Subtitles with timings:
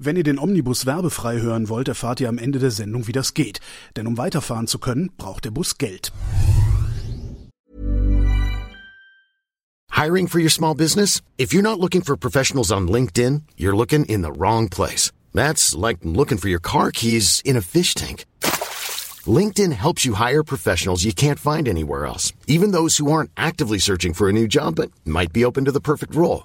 [0.00, 3.34] Wenn ihr den Omnibus werbefrei hören wollt, erfahrt ihr am Ende der Sendung, wie das
[3.34, 3.58] geht.
[3.96, 6.12] Denn um weiterfahren zu können, braucht der Bus Geld.
[9.90, 11.20] Hiring for your small business?
[11.36, 15.10] If you're not looking for professionals on LinkedIn, you're looking in the wrong place.
[15.34, 18.24] That's like looking for your car keys in a fish tank.
[19.26, 23.80] LinkedIn helps you hire professionals you can't find anywhere else, even those who aren't actively
[23.80, 26.44] searching for a new job but might be open to the perfect role.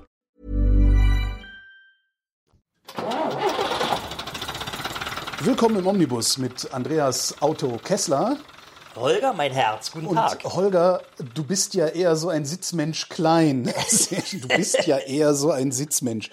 [5.43, 8.37] Willkommen im Omnibus mit Andreas Auto Kessler.
[8.95, 10.43] Holger, mein Herz, guten Und Tag.
[10.43, 11.01] Holger,
[11.33, 13.63] du bist ja eher so ein Sitzmensch klein.
[14.41, 16.29] Du bist ja eher so ein Sitzmensch.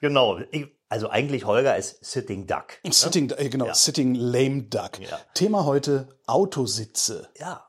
[0.00, 0.40] Genau.
[0.88, 2.78] Also eigentlich Holger ist Sitting Duck.
[2.90, 3.74] Sitting, äh, genau, Ja.
[3.74, 4.98] Sitting Lame Duck.
[4.98, 5.18] Ja.
[5.34, 7.28] Thema heute Autositze.
[7.38, 7.66] Ja.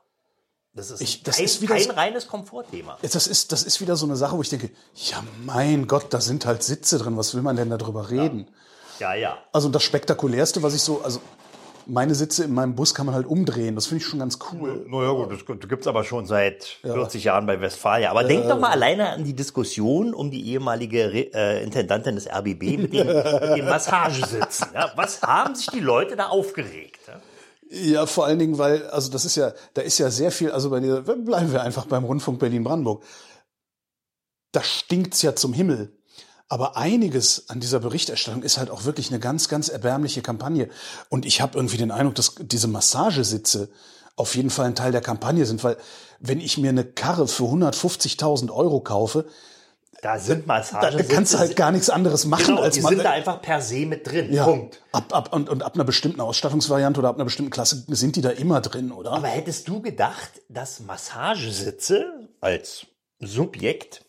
[0.74, 2.96] Das ist, Ich- das kein, ist wieder kein reines Komfortthema.
[3.02, 6.20] Das ist, das ist wieder so eine Sache, wo ich denke, ja mein Gott, da
[6.22, 8.46] sind halt Sitze drin, was will man denn darüber reden?
[8.48, 8.54] Ja,
[9.14, 9.38] ja.
[9.52, 11.20] Also das Spektakulärste, was ich so, also
[11.86, 14.86] meine Sitze in meinem Bus kann man halt umdrehen, das finde ich schon ganz cool.
[14.88, 18.10] Naja gut, das gibt es aber schon seit 40 Jahren bei Westfalia.
[18.10, 22.28] Aber denk doch mal alleine an die Diskussion um die ehemalige Re äh, Intendantin des
[22.28, 24.68] RBB mit den, mit den Massagesitzen.
[24.74, 27.00] Ja, was haben sich die Leute da aufgeregt?
[27.06, 27.20] Ja?
[27.74, 30.68] Ja, vor allen Dingen, weil, also das ist ja, da ist ja sehr viel, also
[30.68, 33.02] bei dieser, bleiben wir einfach beim Rundfunk Berlin-Brandenburg.
[34.52, 35.96] Da stinkt's ja zum Himmel.
[36.52, 40.68] Aber einiges an dieser Berichterstattung ist halt auch wirklich eine ganz, ganz erbärmliche Kampagne.
[41.08, 43.70] Und ich habe irgendwie den Eindruck, dass diese Massagesitze
[44.16, 45.78] auf jeden Fall ein Teil der Kampagne sind, weil
[46.20, 49.24] wenn ich mir eine Karre für 150.000 Euro kaufe,
[50.02, 51.14] Da sind da Massagesitze.
[51.14, 53.86] kannst du halt gar nichts anderes machen, genau, als die sind da einfach per se
[53.86, 54.30] mit drin.
[54.30, 54.82] ja, Punkt.
[54.92, 58.20] Ab, ab, und, und ab einer bestimmten Ausstattungsvariante oder ab einer bestimmten Klasse sind die
[58.20, 59.12] da immer drin, oder?
[59.12, 62.84] Aber hättest du gedacht, dass Massagesitze als
[63.20, 64.04] Subjekt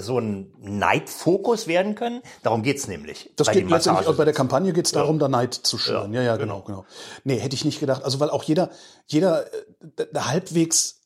[0.00, 2.22] so ein Neidfokus werden können?
[2.42, 3.30] Darum geht's nämlich.
[3.36, 4.34] Das bei geht letztendlich auch bei der.
[4.34, 6.12] Kampagne geht es darum, da Neid zu schüren.
[6.12, 6.84] Ja, ja, genau, genau.
[7.24, 8.04] Nee, hätte ich nicht gedacht.
[8.04, 8.70] Also weil auch jeder,
[9.06, 11.00] jeder äh, der halbwegs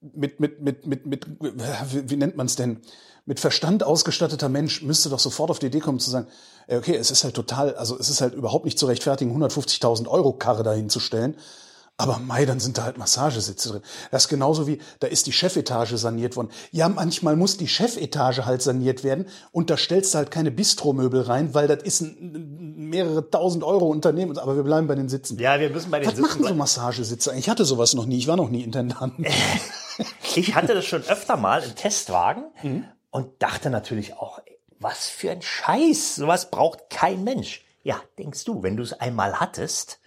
[0.00, 2.80] mit, mit, mit, mit, mit, wie, nennt man es denn?
[3.24, 6.28] Mit Verstand ausgestatteter Mensch müsste doch sofort auf die Idee kommen zu sagen,
[6.68, 10.32] okay, es ist halt total, also es ist halt überhaupt nicht zu rechtfertigen, 150.000 Euro
[10.32, 11.36] Karre dahin zu stellen.
[11.98, 13.82] Aber Mai, dann sind da halt Massagesitze drin.
[14.10, 16.50] Das ist genauso wie, da ist die Chefetage saniert worden.
[16.70, 21.22] Ja, manchmal muss die Chefetage halt saniert werden und da stellst du halt keine Bistromöbel
[21.22, 24.36] rein, weil das ist ein, mehrere tausend Euro Unternehmen.
[24.36, 25.38] Aber wir bleiben bei den Sitzen.
[25.38, 26.54] Ja, wir müssen bei den Was Sitzen machen so.
[26.54, 27.44] Massagesitze eigentlich?
[27.46, 28.18] Ich hatte sowas noch nie.
[28.18, 29.14] Ich war noch nie Intendant.
[30.34, 32.84] Ich hatte das schon öfter mal im Testwagen Mhm.
[33.10, 36.16] und dachte natürlich auch, ey, was für ein Scheiß.
[36.16, 37.64] Sowas braucht kein Mensch.
[37.82, 39.98] Ja, denkst du, wenn du es einmal hattest,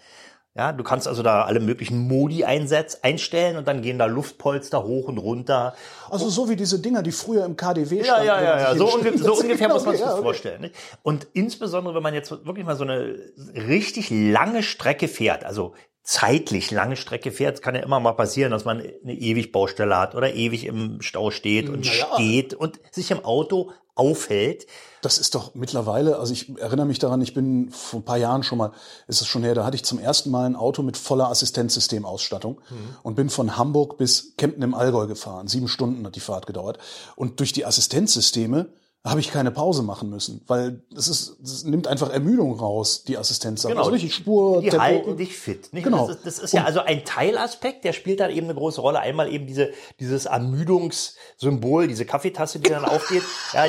[0.60, 4.84] ja, du kannst also da alle möglichen Modi einsetz, einstellen und dann gehen da Luftpolster
[4.84, 5.74] hoch und runter.
[6.10, 8.28] Also so wie diese Dinger, die früher im KDW Ja, standen.
[8.28, 8.74] ja, ja, ja.
[8.74, 9.36] wo So, man sich unge hinstellt.
[9.36, 10.24] so ungefähr muss man sich Ja, das okay.
[10.24, 10.62] vorstellen.
[10.62, 10.76] Nicht?
[11.02, 13.16] Und insbesondere, wenn man jetzt wirklich mal so eine
[13.56, 18.52] richtig lange Strecke fährt, also zeitlich lange Strecke fährt, es kann ja immer mal passieren,
[18.52, 22.08] dass man eine ewig Baustelle hat oder ewig im Stau steht und Naja.
[22.16, 24.66] steht und sich im Auto aufhält.
[25.02, 28.44] Das ist doch mittlerweile, also ich erinnere mich daran, ich bin vor ein paar Jahren
[28.44, 28.74] schon mal,
[29.08, 32.60] ist es schon her, da hatte ich zum ersten Mal ein Auto mit voller Assistenzsystemausstattung
[33.04, 35.48] und bin von Hamburg bis Kempten im Allgäu gefahren.
[35.48, 36.80] Sieben Stunden hat die Fahrt gedauert.
[37.16, 38.68] Und durch die Assistenzsysteme
[39.10, 43.18] habe ich keine Pause machen müssen, weil das ist, das nimmt einfach Ermüdung raus, die
[43.18, 43.64] Assistenz.
[43.64, 43.80] Genau.
[43.80, 44.84] Also richtig Spur, Die Tempo.
[44.84, 45.74] halten dich fit.
[45.74, 45.84] Nicht?
[45.84, 46.08] Genau.
[46.08, 49.00] Das ist, das ist ja also ein Teilaspekt, der spielt dann eben eine große Rolle.
[49.00, 49.70] Einmal eben diese,
[50.00, 53.24] dieses Ermüdungssymbol, diese Kaffeetasse, die dann aufgeht.
[53.54, 53.66] Ja,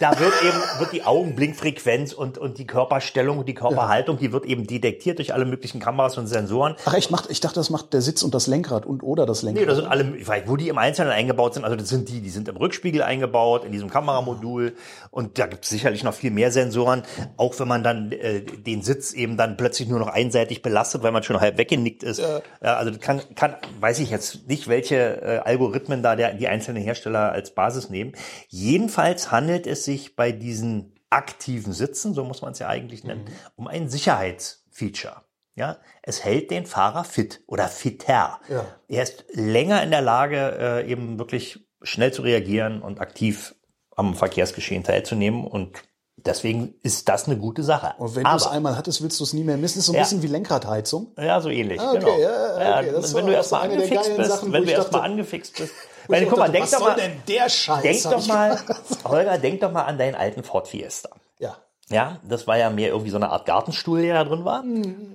[0.00, 4.44] da wird eben, wird die Augenblinkfrequenz und, und die Körperstellung und die Körperhaltung, die wird
[4.46, 6.76] eben detektiert durch alle möglichen Kameras und Sensoren.
[6.84, 9.42] Ach echt, macht, ich dachte, das macht der Sitz und das Lenkrad und oder das
[9.42, 9.62] Lenkrad.
[9.62, 12.08] Nee, das sind alle, ich weiß, wo die im Einzelnen eingebaut sind, also das sind
[12.08, 14.74] die, die sind im Rückspiegel eingebaut, in diesem Kameramodul
[15.10, 17.02] und da gibt es sicherlich noch viel mehr Sensoren,
[17.36, 21.12] auch wenn man dann äh, den Sitz eben dann plötzlich nur noch einseitig belastet, weil
[21.12, 22.20] man schon halb weggenickt ist.
[22.20, 22.40] Ja.
[22.60, 27.32] also kann, kann, weiß ich jetzt nicht, welche äh, Algorithmen da der, die einzelnen Hersteller
[27.32, 28.12] als Basis nehmen.
[28.48, 33.26] Jedenfalls handelt es sich bei diesen aktiven Sitzen, so muss man es ja eigentlich nennen,
[33.56, 34.64] um ein Sicherheitsfeature.
[34.74, 35.22] Feature.
[35.56, 38.40] Ja, es hält den Fahrer fit oder fitter.
[38.48, 38.66] Ja.
[38.88, 43.54] Er ist länger in der Lage, äh, eben wirklich schnell zu reagieren und aktiv
[43.96, 45.70] am Verkehrsgeschehen teilzunehmen und
[46.16, 47.94] deswegen ist das eine gute Sache.
[47.98, 49.78] Und wenn du es einmal hattest, willst du es nie mehr missen.
[49.78, 50.02] Ist so ein Ja.
[50.02, 51.12] bisschen wie Lenkradheizung.
[51.18, 51.80] Ja, so ähnlich.
[51.80, 52.18] Ah, okay, genau.
[52.18, 55.72] ja, ja, okay, das wenn du erstmal angefixt bist, Sachen, wenn du erstmal angefixt bist.
[56.08, 57.82] Weil, guck mal, dachte, denk was doch soll mal, denn der Scheiß?
[57.82, 58.58] denk doch mal.
[59.04, 61.10] Holger, denk doch mal an deinen alten Ford Fiesta.
[61.38, 61.56] Ja.
[61.90, 64.62] Ja, das war ja mehr irgendwie so eine Art Gartenstuhl, der da drin war.
[64.62, 65.14] Hm.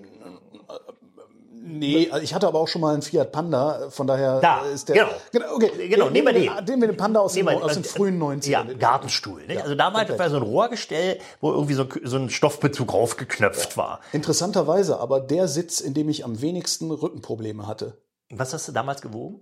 [1.72, 4.90] Nee, also ich hatte aber auch schon mal einen Fiat Panda, von daher Da, ist
[4.90, 5.08] der.
[5.32, 5.46] genau.
[5.56, 5.88] okay.
[5.88, 6.66] Genau, den, nehmen wir den.
[6.66, 8.50] Den wir den Panda aus, man- aus den frühen 90ern.
[8.50, 9.46] Ja, Gartenstuhl.
[9.46, 9.62] Nicht?
[9.62, 13.78] also da war das war so ein Rohrgestell, wo irgendwie so, so ein Stoffbezug raufgeknöpft
[13.78, 14.00] war.
[14.14, 17.98] Interessanterweise aber der Sitz, in dem ich am wenigsten Rückenprobleme hatte.
[18.32, 19.42] Was hast du damals gewogen?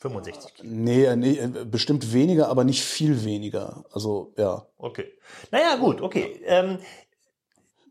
[0.00, 0.68] 65 Kilo.
[0.72, 3.84] Nee, äh, nee, äh, bestimmt weniger, aber nicht viel weniger.
[3.92, 4.66] Also, ja.
[4.78, 5.12] Okay.
[5.52, 6.40] Naja, gut, okay.
[6.44, 6.78] Ähm,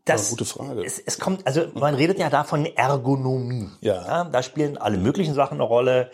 [0.04, 0.84] das, gute Frage.
[0.84, 3.68] Es, es kommt, also man redet ja da von Ergonomie.
[3.80, 4.24] Ja.
[4.24, 6.10] da spielen alle möglichen Sachen eine Rolle.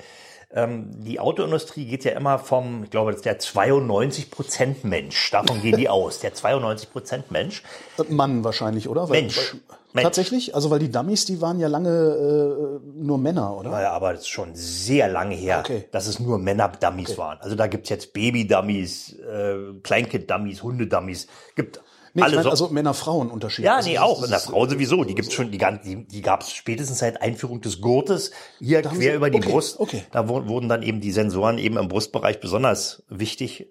[0.50, 5.30] Ähm, die Autoindustrie geht ja immer vom, ich glaube, das ist der 92% Mensch.
[5.30, 6.20] Davon gehen die aus.
[6.20, 7.62] Der 92% Mensch.
[8.08, 9.08] Mann wahrscheinlich, oder?
[9.10, 9.36] Weil, Mensch.
[9.52, 9.60] Weil,
[9.92, 10.04] Mensch.
[10.04, 10.54] Tatsächlich?
[10.54, 13.70] Also, weil die Dummies, die waren ja lange äh, nur Männer, oder?
[13.70, 15.84] Naja, aber das ist schon sehr lange her, Okay.
[15.92, 17.38] dass es nur Männer-Dummies waren.
[17.40, 21.26] Also da gibt's jetzt Baby-Dummies, äh, Kleinkind-Dummies, Hunde-Dummies.
[21.56, 21.80] Gibt
[22.18, 23.64] Nee, ich alle meine, so also Männer-Frauen-Unterschied.
[23.64, 24.16] Ja, also, nee, auch.
[24.16, 25.04] das In der ist- Frau sowieso.
[25.04, 29.10] Die gibt's schon, die, die, die gab's spätestens seit Einführung des Gurtes hier haben quer
[29.12, 29.80] sie- über die okay, Brust.
[29.80, 30.04] okay.
[30.12, 33.70] Da wurden, wurden dann eben die Sensoren eben im Brustbereich besonders wichtig.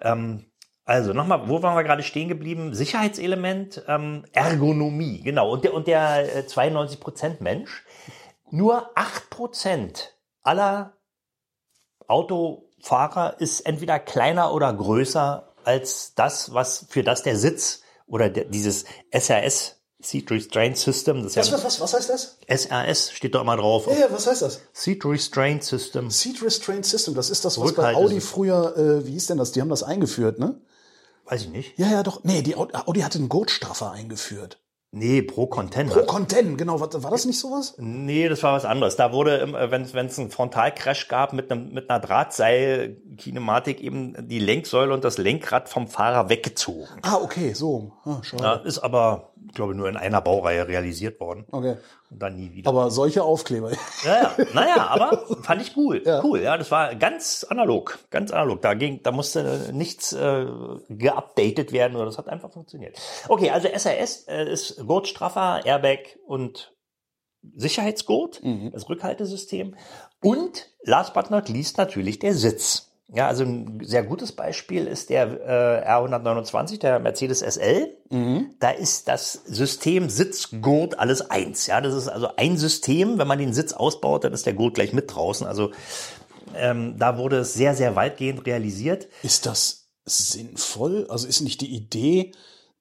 [0.00, 0.46] Ähm,
[0.84, 2.74] also nochmal, wo waren wir gerade stehen geblieben?
[2.74, 5.52] Sicherheitselement, ähm, Ergonomie, genau.
[5.52, 7.84] Und der, und der äh, 92% Mensch.
[8.50, 10.08] Nur 8%
[10.42, 10.94] aller
[12.08, 18.44] Autofahrer ist entweder kleiner oder größer als das, was für das der Sitz oder der,
[18.44, 22.38] dieses SRS Seat Restraint System, das Was, was, was, was heißt das?
[22.48, 23.86] SRS steht doch immer drauf.
[23.86, 24.60] Ja, ja, was heißt das?
[24.72, 26.10] Seat Restraint System.
[26.10, 29.36] Seat Restraint System, das ist das, was bei Rückhalte- Audi früher, äh, wie hieß denn
[29.36, 29.52] das?
[29.52, 30.58] Die haben das eingeführt, ne?
[31.26, 31.78] Weiß ich nicht.
[31.78, 32.24] Ja, ja, doch.
[32.24, 34.58] Nee, die Audi, Audi hatte einen Gurtstraffer eingeführt.
[34.92, 35.92] Nee, Pro Content.
[35.92, 36.80] Pro Content, genau.
[36.80, 37.74] War, war das nicht sowas?
[37.78, 38.96] Nee, das war was anderes.
[38.96, 44.40] Da wurde, äh, wenn es einen Frontalcrash gab mit, einem, mit einer Drahtseil-Kinematik eben die
[44.40, 46.88] Lenksäule und das Lenkrad vom Fahrer weggezogen.
[47.02, 47.92] Ah, okay, so.
[48.04, 48.42] Ah, schade.
[48.42, 51.44] Ja, ist aber, glaube, nur in einer Baureihe realisiert worden.
[51.50, 51.76] Okay.
[52.10, 52.68] Und dann nie wieder.
[52.68, 53.72] Aber solche Aufkleber.
[54.04, 54.44] Ja, ja.
[54.54, 56.02] Naja, aber fand ich cool.
[56.22, 56.56] Cool, ja.
[56.56, 57.98] Das war ganz analog.
[58.10, 58.62] Ganz analog.
[58.62, 60.46] Da ging, da musste nichts äh,
[60.88, 62.98] geupdatet werden oder das hat einfach funktioniert.
[63.28, 66.74] Okay, also SRS äh, ist Gurtstraffer, Airbag und
[67.56, 68.42] Sicherheitsgurt,
[68.72, 69.74] das Rückhaltesystem.
[70.20, 72.89] Und last but not least natürlich der Sitz.
[73.12, 77.96] Ja, also ein sehr gutes Beispiel ist der äh, R129, der Mercedes SL.
[78.60, 81.66] Da ist das System Sitzgurt alles eins.
[81.66, 83.18] Ja, das ist also ein System.
[83.18, 85.46] Wenn man den Sitz ausbaut, dann ist der Gurt gleich mit draußen.
[85.46, 85.72] Also
[86.54, 89.08] ähm, da wurde es sehr, sehr weitgehend realisiert.
[89.22, 91.06] Ist das sinnvoll?
[91.08, 92.32] Also ist nicht die Idee,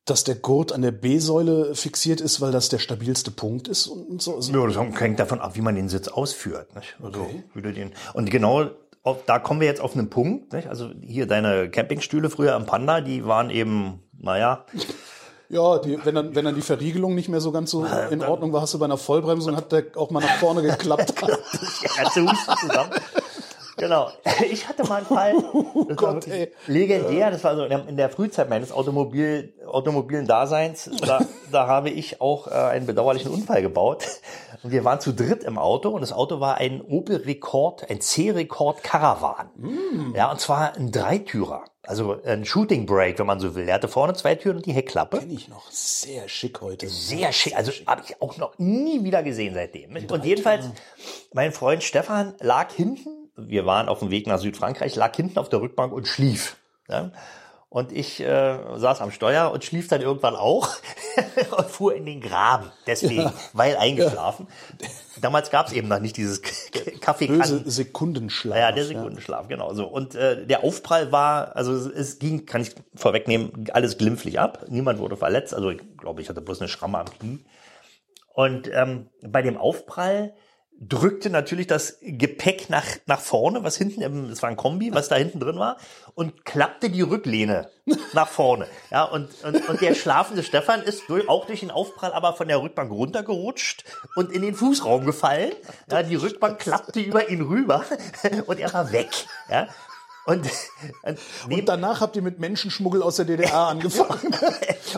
[0.06, 4.22] dass der Gurt an der B-Säule fixiert ist, weil das der stabilste Punkt ist und,
[4.22, 4.40] so?
[4.40, 6.76] Ja, das hängt davon ab, wie man den Sitz ausführt.
[6.76, 6.98] Nicht?
[7.02, 8.70] Also, wie du den, und genau
[9.04, 10.54] auf, da kommen wir jetzt auf einen Punkt.
[10.54, 10.68] Nicht?
[10.68, 14.66] Also hier deine Campingstühle früher am Panda, die waren eben, naja,
[15.52, 18.54] Ja, die, wenn, dann, wenn dann die Verriegelung nicht mehr so ganz so in Ordnung
[18.54, 21.12] war, hast du bei einer Vollbremsung, hat der auch mal nach vorne geklappt.
[22.22, 22.92] Husten zusammen.
[23.80, 24.10] Genau.
[24.52, 25.34] Ich hatte mal einen Fall,
[25.88, 26.52] das war Gott, ey.
[26.66, 31.20] legendär, das war so in der, Frühzeit meines Automobil, automobilen Daseins, da,
[31.52, 34.06] da habe ich auch äh, einen bedauerlichen Unfall gebaut.
[34.64, 38.02] Und wir waren zu dritt im Auto und das Auto war ein Opel Rekord, ein
[38.02, 39.50] C-Rekord Caravan.
[40.16, 41.64] Ja, und zwar ein Dreitürer.
[41.90, 43.66] Also ein Shooting Brake, wenn man so will.
[43.66, 45.20] Der hatte vorne zwei Türen und die Heckklappe.
[45.20, 45.72] Kenn ich noch.
[45.72, 46.88] Sehr schick heute.
[46.88, 47.56] Sehr schick.
[47.56, 49.96] Also habe ich auch noch nie wieder gesehen seitdem.
[49.96, 50.70] Und jedenfalls,
[51.34, 53.19] mein Freund Stefan lag hinten.
[53.48, 56.58] Wir waren auf dem Weg nach Südfrankreich, lag hinten auf der Rückbank und schlief.
[56.88, 57.12] Ja?
[57.72, 60.70] Und ich äh, saß am Steuer und schlief dann irgendwann auch
[61.58, 62.72] und fuhr in den Graben.
[62.88, 64.48] Deswegen, weil eingeschlafen.
[65.22, 66.42] Damals gab es eben noch nicht dieses
[67.00, 67.70] Kaffeekannen.
[67.70, 68.58] Sekundenschlaf.
[68.58, 69.86] Ja, der Sekundenschlaf, genau so.
[69.86, 74.66] Und äh, der Aufprall war, also es- es ging, kann ich vorwegnehmen, alles glimpflich ab.
[74.70, 75.54] Niemand wurde verletzt.
[75.54, 77.46] Also ich glaube, ich hatte bloß eine Schramme am Knie.
[78.34, 80.34] Und ähm, bei dem Aufprall
[80.82, 85.10] drückte natürlich das Gepäck nach, nach vorne, was hinten, im, es war ein Kombi, was
[85.10, 85.78] da hinten drin war,
[86.16, 87.70] und klappte die Rücklehne
[88.14, 88.68] nach vorne.
[88.92, 92.48] Ja, und, und, und der schlafende Stefan ist durch, auch durch den Aufprall aber von
[92.48, 93.84] der Rückbank runtergerutscht
[94.16, 95.52] und in den Fußraum gefallen.
[95.92, 97.86] Ja, die Rückbank klappte über ihn rüber
[98.48, 99.10] und er war weg.
[99.50, 99.68] Ja.
[100.26, 100.50] Und,
[101.04, 101.20] und,
[101.50, 104.34] und danach habt ihr mit Menschenschmuggel aus der DDR angefangen.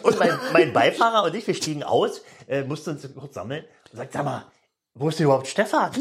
[0.04, 3.98] und mein, mein Beifahrer und ich, wir stiegen aus, äh, mussten uns kurz sammeln und
[3.98, 4.46] sagt, sag mal,
[4.94, 5.92] wo ist denn überhaupt Stefan?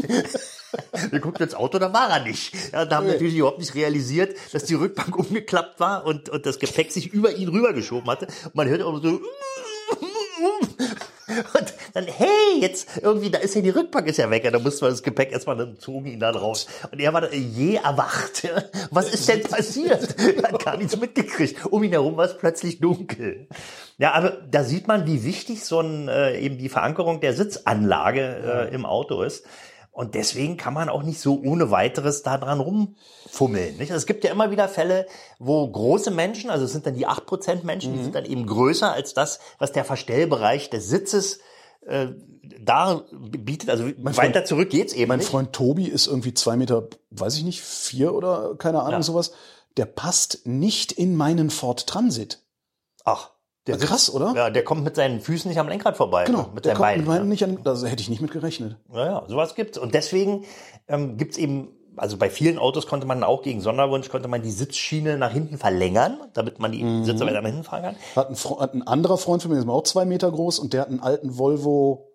[1.10, 2.54] wir guckten ins Auto, da war er nicht.
[2.72, 6.46] Ja, da haben wir natürlich überhaupt nicht realisiert, dass die Rückbank umgeklappt war und, und
[6.46, 8.26] das Gepäck sich über ihn rübergeschoben hatte.
[8.46, 9.20] Und man hörte auch so,
[11.54, 14.48] und dann, hey, jetzt irgendwie, da ist ja die Rückbank ist ja weg.
[14.50, 16.66] Da mussten wir das Gepäck erstmal, dann zogen ihn dann raus.
[16.90, 18.48] Und er war da je erwacht.
[18.90, 20.16] Was ist denn passiert?
[20.20, 21.66] Er hat gar nichts mitgekriegt.
[21.66, 23.48] Um ihn herum war es plötzlich dunkel.
[23.98, 28.68] Ja, aber da sieht man, wie wichtig so ein, äh, eben die Verankerung der Sitzanlage
[28.70, 29.44] äh, im Auto ist.
[29.92, 33.76] Und deswegen kann man auch nicht so ohne weiteres da dran rumfummeln.
[33.76, 33.90] Nicht?
[33.90, 35.06] Also es gibt ja immer wieder Fälle,
[35.38, 37.96] wo große Menschen, also es sind dann die 8% Menschen, mhm.
[37.96, 41.40] die sind dann eben größer als das, was der Verstellbereich des Sitzes
[41.86, 42.08] äh,
[42.60, 43.68] da bietet.
[43.68, 45.08] Also mein weiter Freund, zurück geht's eben.
[45.08, 45.28] Mein nicht.
[45.28, 49.02] Freund Tobi ist irgendwie zwei Meter, weiß ich nicht, vier oder keine Ahnung, ja.
[49.02, 49.32] sowas.
[49.76, 52.42] Der passt nicht in meinen Ford Transit.
[53.04, 53.30] Ach.
[53.70, 54.32] Ja, krass, oder?
[54.34, 56.24] Ja, der kommt mit seinen Füßen nicht am Lenkrad vorbei.
[56.24, 58.76] Genau, mit der kommt mit meinen nicht an, da hätte ich nicht mit gerechnet.
[58.92, 59.78] Naja, sowas gibt's.
[59.78, 60.44] Und deswegen
[60.88, 64.50] ähm, gibt's eben, also bei vielen Autos konnte man auch gegen Sonderwunsch, konnte man die
[64.50, 67.04] Sitzschiene nach hinten verlängern, damit man die mhm.
[67.04, 67.96] Sitze weiter nach hinten fahren kann.
[68.16, 70.72] Hat ein, hat ein anderer Freund von mir, der ist auch zwei Meter groß und
[70.72, 72.10] der hat einen alten Volvo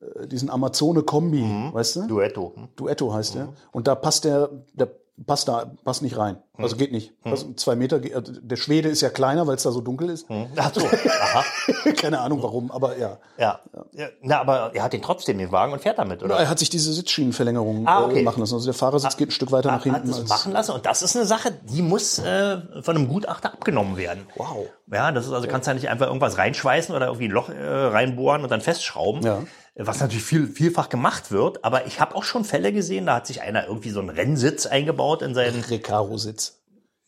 [0.00, 1.74] äh, diesen Amazone-Kombi, mhm.
[1.74, 2.06] weißt du?
[2.06, 2.52] Duetto.
[2.54, 2.68] Hm?
[2.76, 3.38] Duetto heißt mhm.
[3.38, 3.48] der.
[3.72, 4.88] Und da passt der, der
[5.26, 6.36] passt da, passt nicht rein.
[6.54, 6.64] Hm.
[6.64, 7.12] Also geht nicht.
[7.22, 7.32] Hm.
[7.32, 10.28] Also zwei Meter, also der Schwede ist ja kleiner, weil es da so dunkel ist.
[10.28, 10.46] Hm.
[10.56, 11.44] Ach so, aha.
[11.96, 13.18] Keine Ahnung warum, aber ja.
[13.38, 13.60] ja.
[13.92, 14.08] Ja.
[14.22, 16.34] Na, aber er hat den trotzdem den Wagen und fährt damit, oder?
[16.36, 18.20] Na, er hat sich diese Sitzschienenverlängerung ah, okay.
[18.20, 18.54] äh, machen lassen.
[18.54, 19.98] Also der Fahrersitz ah, geht ein Stück weiter nach hinten.
[19.98, 23.52] Hat das machen lassen und das ist eine Sache, die muss äh, von einem Gutachter
[23.52, 24.26] abgenommen werden.
[24.36, 24.66] Wow.
[24.92, 27.64] Ja, das ist also kannst ja nicht einfach irgendwas reinschweißen oder irgendwie ein Loch äh,
[27.64, 29.22] reinbohren und dann festschrauben.
[29.22, 29.42] Ja
[29.86, 31.64] was natürlich viel, vielfach gemacht wird.
[31.64, 34.66] Aber ich habe auch schon Fälle gesehen, da hat sich einer irgendwie so einen Rennsitz
[34.66, 36.57] eingebaut in seinen Recaro-Sitz.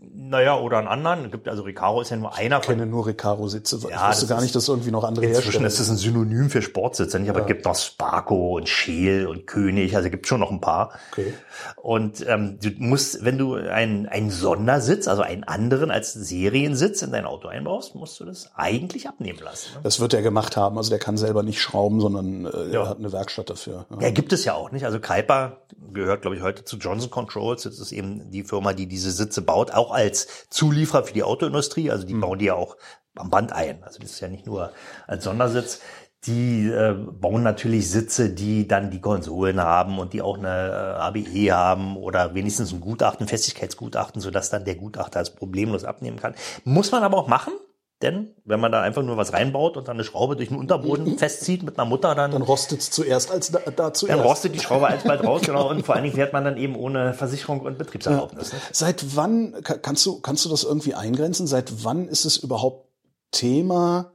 [0.03, 1.27] Naja, oder einen anderen.
[1.27, 2.61] Es gibt also Recaro ist ja nur einer.
[2.61, 3.81] Ich kenne nur Recaro-Sitze.
[3.91, 6.63] Ja, ich wusste gar nicht, dass irgendwie noch andere Inzwischen ist das ein Synonym für
[6.63, 7.29] Sportsitze, nicht?
[7.29, 7.45] Aber ja.
[7.45, 9.95] es gibt noch Sparko und Scheel und König.
[9.95, 10.93] Also es gibt schon noch ein paar.
[11.13, 11.35] Okay.
[11.77, 17.13] Und ähm, du musst, wenn du einen, einen Sondersitz, also einen anderen als Seriensitz in
[17.13, 19.75] dein Auto einbaust, musst du das eigentlich abnehmen lassen.
[19.75, 19.81] Ne?
[19.83, 20.79] Das wird er gemacht haben.
[20.79, 22.83] Also der kann selber nicht schrauben, sondern äh, ja.
[22.83, 23.85] er hat eine Werkstatt dafür.
[23.91, 24.01] Ja.
[24.01, 24.87] ja, gibt es ja auch nicht.
[24.87, 25.59] Also Kuiper
[25.93, 27.65] gehört, glaube ich, heute zu Johnson Controls.
[27.65, 31.91] Das ist eben die Firma, die diese Sitze baut, auch als Zulieferer für die Autoindustrie.
[31.91, 32.21] Also die mhm.
[32.21, 32.77] bauen die ja auch
[33.17, 33.83] am Band ein.
[33.83, 34.73] Also das ist ja nicht nur
[35.07, 35.81] als Sondersitz.
[36.27, 41.01] Die äh, bauen natürlich Sitze, die dann die Konsolen haben und die auch eine äh,
[41.01, 46.35] ABE haben oder wenigstens ein Gutachten, Festigkeitsgutachten, sodass dann der Gutachter es problemlos abnehmen kann.
[46.65, 47.55] Muss man aber auch machen.
[48.03, 51.19] Denn wenn man da einfach nur was reinbaut und dann eine Schraube durch den Unterboden
[51.19, 52.31] festzieht mit einer Mutter, dann...
[52.31, 54.19] Dann rostet es zuerst als da, da zuerst.
[54.19, 55.69] Dann rostet die Schraube alsbald raus, genau.
[55.69, 58.53] Und vor allen Dingen fährt man dann eben ohne Versicherung und Betriebserlaubnis.
[58.53, 58.59] Ja.
[58.73, 61.47] Seit wann, kannst du, kannst du das irgendwie eingrenzen?
[61.47, 62.89] Seit wann ist es überhaupt
[63.33, 64.13] Thema,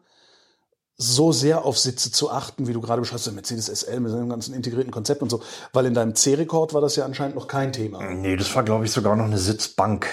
[0.98, 4.30] so sehr auf Sitze zu achten, wie du gerade beschreibst, der Mercedes SL mit seinem
[4.30, 5.42] ganzen integrierten Konzept und so.
[5.74, 8.02] Weil in deinem C-Rekord war das ja anscheinend noch kein Thema.
[8.02, 10.08] Nee, das war, glaube ich, sogar noch eine Sitzbank.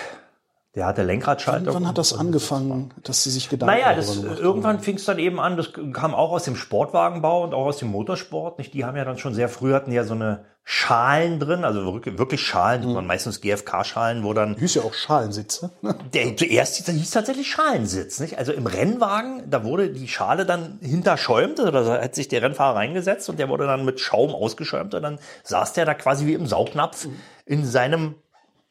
[0.74, 1.74] Der hatte Lenkradschaltung.
[1.74, 5.38] Wann hat das angefangen, dass sie sich Gedanken Naja, das, irgendwann fing es dann eben
[5.38, 8.58] an, das kam auch aus dem Sportwagenbau und auch aus dem Motorsport.
[8.58, 8.72] Nicht?
[8.72, 12.40] Die haben ja dann schon sehr früh hatten ja so eine Schalen drin, also wirklich
[12.40, 13.04] Schalen, mhm.
[13.06, 14.56] meistens GFK-Schalen, wo dann...
[14.56, 15.70] Hieß ja auch Schalensitz, ne?
[16.14, 18.38] Der zuerst hieß tatsächlich Schalensitz, nicht?
[18.38, 22.76] Also im Rennwagen, da wurde die Schale dann hinterschäumt, also da hat sich der Rennfahrer
[22.76, 26.34] reingesetzt und der wurde dann mit Schaum ausgeschäumt und dann saß der da quasi wie
[26.34, 27.16] im Saugnapf mhm.
[27.44, 28.14] in seinem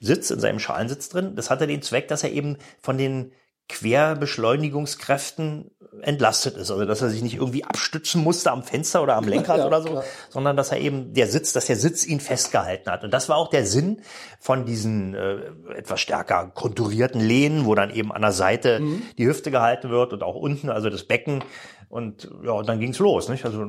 [0.02, 1.36] Sitz, in seinem Schalensitz drin.
[1.36, 3.32] Das hatte den Zweck, dass er eben von den
[3.70, 6.72] Querbeschleunigungskräften entlastet ist.
[6.72, 9.82] Also dass er sich nicht irgendwie abstützen musste am Fenster oder am Lenkrad ja, oder
[9.82, 10.04] so, klar.
[10.30, 13.04] sondern dass er eben der Sitz, dass der Sitz ihn festgehalten hat.
[13.04, 14.02] Und das war auch der Sinn
[14.40, 19.04] von diesen äh, etwas stärker konturierten Lehnen, wo dann eben an der Seite mhm.
[19.18, 21.44] die Hüfte gehalten wird und auch unten, also das Becken.
[21.88, 23.30] Und ja, und dann ging's los.
[23.30, 23.46] Nicht?
[23.46, 23.66] Also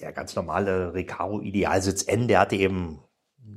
[0.00, 3.00] der ganz normale Recaro Idealsitz N, der hatte eben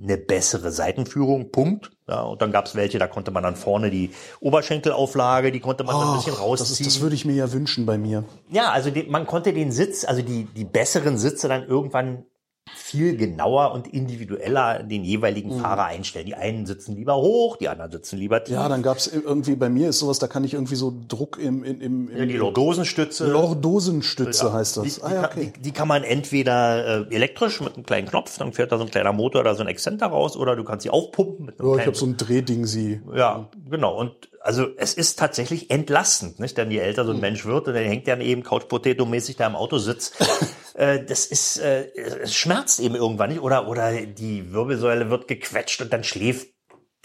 [0.01, 1.91] eine bessere Seitenführung, Punkt.
[2.07, 5.95] Ja, und dann gab's welche, da konnte man dann vorne die Oberschenkelauflage, die konnte man
[5.95, 6.69] oh, ein bisschen rausziehen.
[6.69, 8.23] Das, ist, das würde ich mir ja wünschen bei mir.
[8.49, 12.25] Ja, also die, man konnte den Sitz, also die, die besseren Sitze dann irgendwann
[12.73, 15.61] viel genauer und individueller den jeweiligen mhm.
[15.61, 16.25] Fahrer einstellen.
[16.25, 18.55] Die einen sitzen lieber hoch, die anderen sitzen lieber tief.
[18.55, 21.63] Ja, dann gab's irgendwie, bei mir ist sowas, da kann ich irgendwie so Druck im...
[21.63, 23.27] im, im, im ja, die Lordosenstütze.
[23.27, 24.53] Lordosenstütze ja.
[24.53, 24.95] heißt das.
[24.95, 25.53] Die, ah, ja, okay.
[25.55, 28.83] die, die, kann man entweder äh, elektrisch mit einem kleinen Knopf, dann fährt da so
[28.83, 31.45] ein kleiner Motor oder so ein Exzenter raus, oder du kannst sie aufpumpen.
[31.45, 33.01] Mit einem ja, ich habe so ein Drehding sie.
[33.13, 33.95] Ja, genau.
[33.95, 36.57] Und also es ist tatsächlich entlastend, nicht?
[36.57, 37.21] Denn je älter so ein mhm.
[37.21, 40.15] Mensch wird, und dann hängt der eben Couch Potato mäßig da im Auto sitzt,
[40.75, 45.81] äh, das ist, äh, es schmerzt eben irgendwann nicht oder oder die Wirbelsäule wird gequetscht
[45.81, 46.47] und dann schläft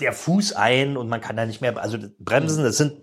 [0.00, 2.94] der Fuß ein und man kann da nicht mehr, also bremsen, das sind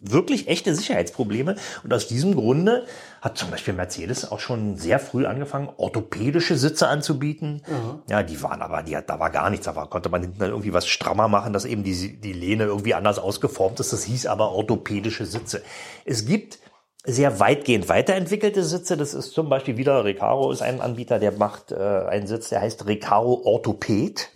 [0.00, 1.56] wirklich echte Sicherheitsprobleme.
[1.82, 2.86] Und aus diesem Grunde
[3.20, 7.62] hat zum Beispiel Mercedes auch schon sehr früh angefangen, orthopädische Sitze anzubieten.
[8.08, 9.66] Ja, die waren aber, die, da war gar nichts.
[9.66, 12.64] Da war, konnte man hinten dann irgendwie was strammer machen, dass eben die, die Lehne
[12.64, 13.92] irgendwie anders ausgeformt ist.
[13.92, 15.62] Das hieß aber orthopädische Sitze.
[16.04, 16.60] Es gibt
[17.08, 18.96] sehr weitgehend weiterentwickelte Sitze.
[18.96, 22.60] Das ist zum Beispiel wieder Recaro ist ein Anbieter, der macht äh, einen Sitz, der
[22.60, 24.30] heißt Recaro Orthopäd.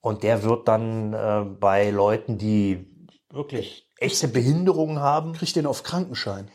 [0.00, 2.86] Und der wird dann äh, bei Leuten, die
[3.30, 6.50] wirklich echte Behinderungen haben, Kriegt den auf Krankenschein.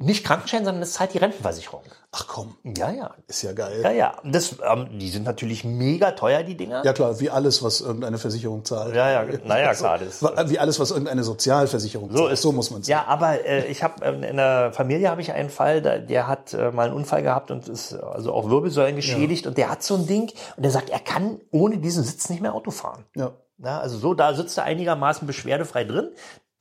[0.00, 1.82] Nicht Krankenschein, sondern das zahlt die Rentenversicherung.
[2.12, 3.10] Ach komm, Ja, ja.
[3.28, 3.80] ist ja geil.
[3.84, 4.16] Ja, ja.
[4.24, 6.82] Das, ähm, die sind natürlich mega teuer, die Dinger.
[6.84, 8.94] Ja klar, wie alles, was irgendeine Versicherung zahlt.
[8.96, 9.98] Ja, ja, naja, klar.
[9.98, 12.32] Das, Wie alles, was irgendeine Sozialversicherung So zahlt.
[12.32, 15.20] ist- so muss man es ja, aber äh, ich habe ähm, in der Familie habe
[15.20, 18.48] ich einen Fall, da, der hat äh, mal einen Unfall gehabt und ist also auch
[18.50, 22.02] Wirbelsäulen geschädigt und der hat so ein Ding und der sagt, er kann ohne diesen
[22.04, 23.04] Sitz nicht mehr Auto fahren.
[23.14, 23.32] Ja.
[23.62, 26.08] Ja, also so, da sitzt er einigermaßen beschwerdefrei drin,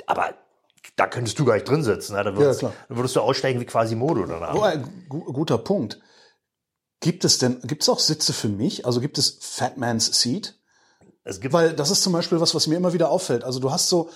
[0.06, 0.34] aber
[1.00, 2.14] da könntest du gar nicht drin sitzen.
[2.16, 2.24] Ne?
[2.24, 2.74] Da, würdest, klar.
[2.90, 4.54] da würdest du aussteigen wie Quasimodo danach.
[4.54, 6.00] Oh, ein guter Punkt.
[7.00, 8.86] Gibt es denn, gibt es auch Sitze für mich?
[8.86, 10.59] Also gibt es Fat Man's Seat?
[11.52, 13.44] Weil das ist zum Beispiel was, was mir immer wieder auffällt.
[13.44, 14.10] Also du hast so,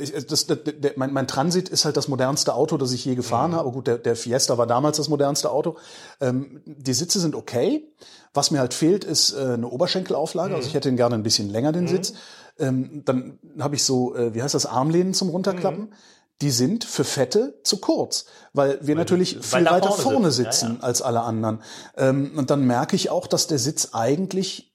[0.00, 3.14] ich- das, das, der, mein, mein Transit ist halt das modernste Auto, das ich je
[3.14, 3.56] gefahren Mhm.
[3.56, 3.70] habe.
[3.72, 5.76] Gut, der, der Fiesta war damals das modernste Auto.
[6.20, 7.90] Ähm, die Sitze sind okay.
[8.32, 10.50] Was mir halt fehlt, ist äh, eine Oberschenkelauflage.
[10.50, 10.56] Mhm.
[10.56, 12.14] Also ich hätte ihn gerne ein bisschen länger, den Sitz.
[12.58, 15.80] Ähm, dann habe ich so, äh, wie heißt das, Armlehnen zum Runterklappen.
[15.86, 15.92] Mhm.
[16.42, 20.30] Die sind für Fette zu kurz, weil wir natürlich weil viel da weiter vorne vorne
[20.32, 20.66] sitzen.
[20.70, 20.80] Ja, ja.
[20.82, 21.62] als alle anderen.
[21.96, 24.73] Ähm, und dann merke ich auch, dass der Sitz eigentlich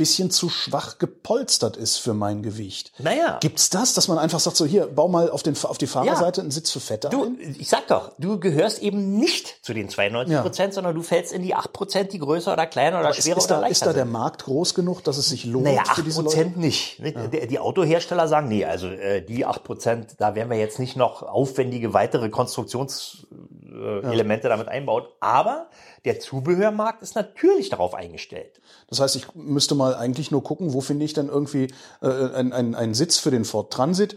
[0.00, 2.92] bisschen zu schwach gepolstert ist für mein Gewicht.
[2.98, 3.38] Naja.
[3.40, 6.40] Gibt's das, dass man einfach sagt, so hier, bau mal auf, den, auf die Fahrerseite
[6.40, 7.56] einen Sitz für Fette Du, ein?
[7.58, 11.42] ich sag doch, du gehörst eben nicht zu den 92 Prozent, sondern du fällst in
[11.42, 13.86] die 8 Prozent, die größer oder kleiner oder Ist, schwerer ist, oder da, leichter ist
[13.86, 14.04] da der.
[14.06, 16.34] Markt groß genug, dass es sich lohnt Naja, für 8 diese Leute?
[16.34, 16.98] Prozent nicht.
[17.00, 17.12] Ne?
[17.12, 20.96] Die, die Autohersteller sagen, nee, also äh, die 8 Prozent, da werden wir jetzt nicht
[20.96, 23.30] noch aufwendige weitere Konstruktionselemente
[23.70, 25.04] äh, Elemente damit einbauen.
[25.20, 25.68] Aber
[26.04, 28.60] der Zubehörmarkt ist natürlich darauf eingestellt.
[28.88, 31.68] Das heißt, ich müsste mal eigentlich nur gucken, wo finde ich dann irgendwie
[32.02, 34.16] äh, einen, einen, einen Sitz für den Ford Transit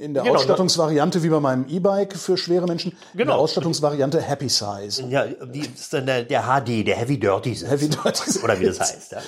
[0.00, 3.32] in der Genau, Ausstattungsvariante wie bei meinem E-Bike für schwere Menschen, in Genau.
[3.32, 5.02] der Ausstattungsvariante Happy Size.
[5.08, 7.68] Ja, die ist dann der, der HD, der Heavy Dirty Sitz.
[7.68, 8.88] Heavy Dirty Oder wie das Sitz.
[8.92, 9.12] heißt.
[9.12, 9.18] Ja.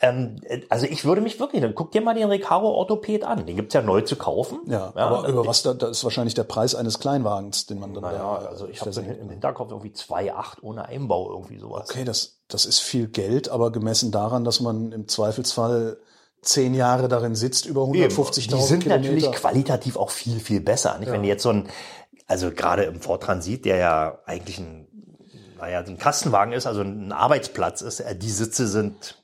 [0.00, 3.46] Ähm, äh, also ich würde mich wirklich, dann guck dir mal den Recaro Orthopäd an.
[3.46, 4.58] Den gibt's ja neu zu kaufen.
[4.66, 8.02] Ja, aber über was da, da ist wahrscheinlich der Preis eines Kleinwagens, den man dann
[8.02, 11.88] Ja, da also ich habe im Hinterkopf irgendwie 2,8 ohne Einbau, irgendwie sowas.
[11.88, 15.96] Okay, das, das ist viel Geld, aber gemessen daran, dass man im Zweifelsfall
[16.42, 18.88] zehn Jahre darin sitzt, über 150.000 Die sind Kilometer.
[18.88, 20.98] natürlich qualitativ auch viel, viel besser.
[20.98, 21.12] Nicht?
[21.12, 21.68] Wenn du jetzt so ein,
[22.26, 24.86] also gerade im Ford Transit, der ja eigentlich ein,
[25.58, 29.19] naja, ein Kastenwagen ist, also ein Arbeitsplatz ist, äh, die Sitze sind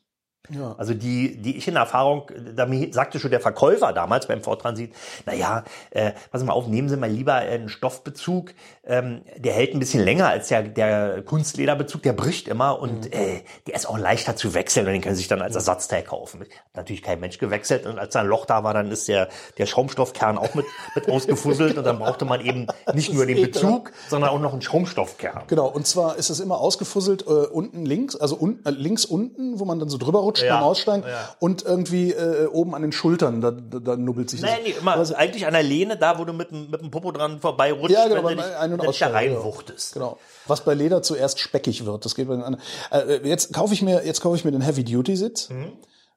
[0.51, 0.75] Ja.
[0.79, 4.93] Also die, die ich in Erfahrung, da sagte schon der Verkäufer damals beim Ford Transit,
[5.25, 8.55] na ja, äh, pass mal auf, nehmen Sie mal lieber einen Stoffbezug,
[8.85, 13.43] ähm, der hält ein bisschen länger als der, der Kunstlederbezug, der bricht immer und äh,
[13.67, 16.41] der ist auch leichter zu wechseln und den können Sie sich dann als Ersatzteil kaufen.
[16.41, 19.29] Hat natürlich kein Mensch gewechselt und als da ein Loch da war, dann ist der,
[19.59, 23.93] der Schaumstoffkern auch mit, mit ausgefusselt und dann brauchte man eben nicht nur den Bezug,
[24.09, 25.45] sondern auch noch einen Schaumstoffkern.
[25.49, 29.59] Genau, und zwar ist es immer ausgefusselt äh, unten links, also un, äh, links unten,
[29.59, 31.29] wo man dann so drüber rutscht Ja, beim Aussteigen ja.
[31.39, 34.51] und irgendwie äh, oben an den Schultern, da, da, da nubbelt sich das.
[34.51, 36.91] Nein, nee, immer es- eigentlich an der Lehne, da wo du mit, dem- mit dem
[36.91, 39.13] Popo dran vorbeirutscht, Ja, genau, wenn du dich, Ein- und wenn dich da ja.
[39.13, 39.95] reinwuchtest.
[39.95, 40.19] Genau.
[40.47, 42.65] Was bei Leder zuerst speckig wird, das geht bei den anderen.
[42.91, 45.49] Äh, jetzt kaufe ich mir, jetzt kaufe ich mir den Heavy Duty Sitz.
[45.51, 45.73] Mhm.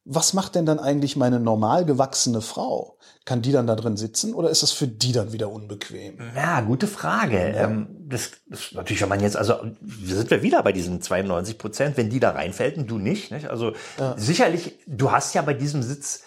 [0.05, 2.97] Was macht denn dann eigentlich meine normal gewachsene Frau?
[3.25, 6.17] Kann die dann da drin sitzen oder ist das für die dann wieder unbequem?
[6.35, 7.37] Ja, gute Frage.
[7.37, 9.55] Ähm, das, das ist natürlich, wenn man jetzt, also
[10.03, 13.31] sind wir wieder bei diesen 92 Prozent, wenn die da reinfällt und du nicht.
[13.31, 13.49] nicht?
[13.49, 13.73] Also
[14.15, 16.23] sicherlich, du hast ja bei diesem Sitz,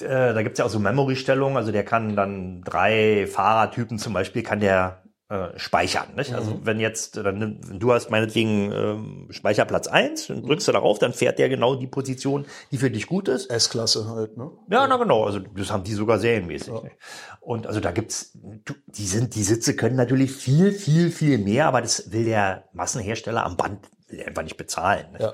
[0.00, 4.42] äh, da gibt's ja auch so Memory-Stellungen, also der kann dann drei Fahrertypen zum Beispiel,
[4.42, 6.14] kann der äh, speichern.
[6.14, 6.32] Nicht?
[6.32, 11.12] Also wenn jetzt, dann, du hast meinetwegen ähm, Speicherplatz eins, dann drückst du darauf, dann
[11.12, 13.50] fährt der genau die Position, die für dich gut ist.
[13.50, 14.52] S-Klasse halt, ne?
[14.70, 15.24] Ja, na genau.
[15.24, 16.72] Also das haben die sogar serienmäßig.
[16.72, 16.92] ne?
[17.40, 18.38] Und also da gibt's,
[18.86, 23.44] die sind, die Sitze können natürlich viel, viel, viel mehr, aber das will der Massenhersteller
[23.44, 23.88] am Band
[24.26, 25.06] einfach nicht bezahlen.
[25.12, 25.18] Ne?
[25.20, 25.32] Ja.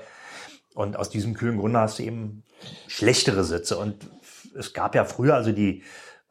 [0.73, 2.43] Und aus diesem kühlen Grunde hast du eben
[2.87, 3.77] schlechtere Sitze.
[3.77, 4.09] Und
[4.55, 5.83] es gab ja früher, also die,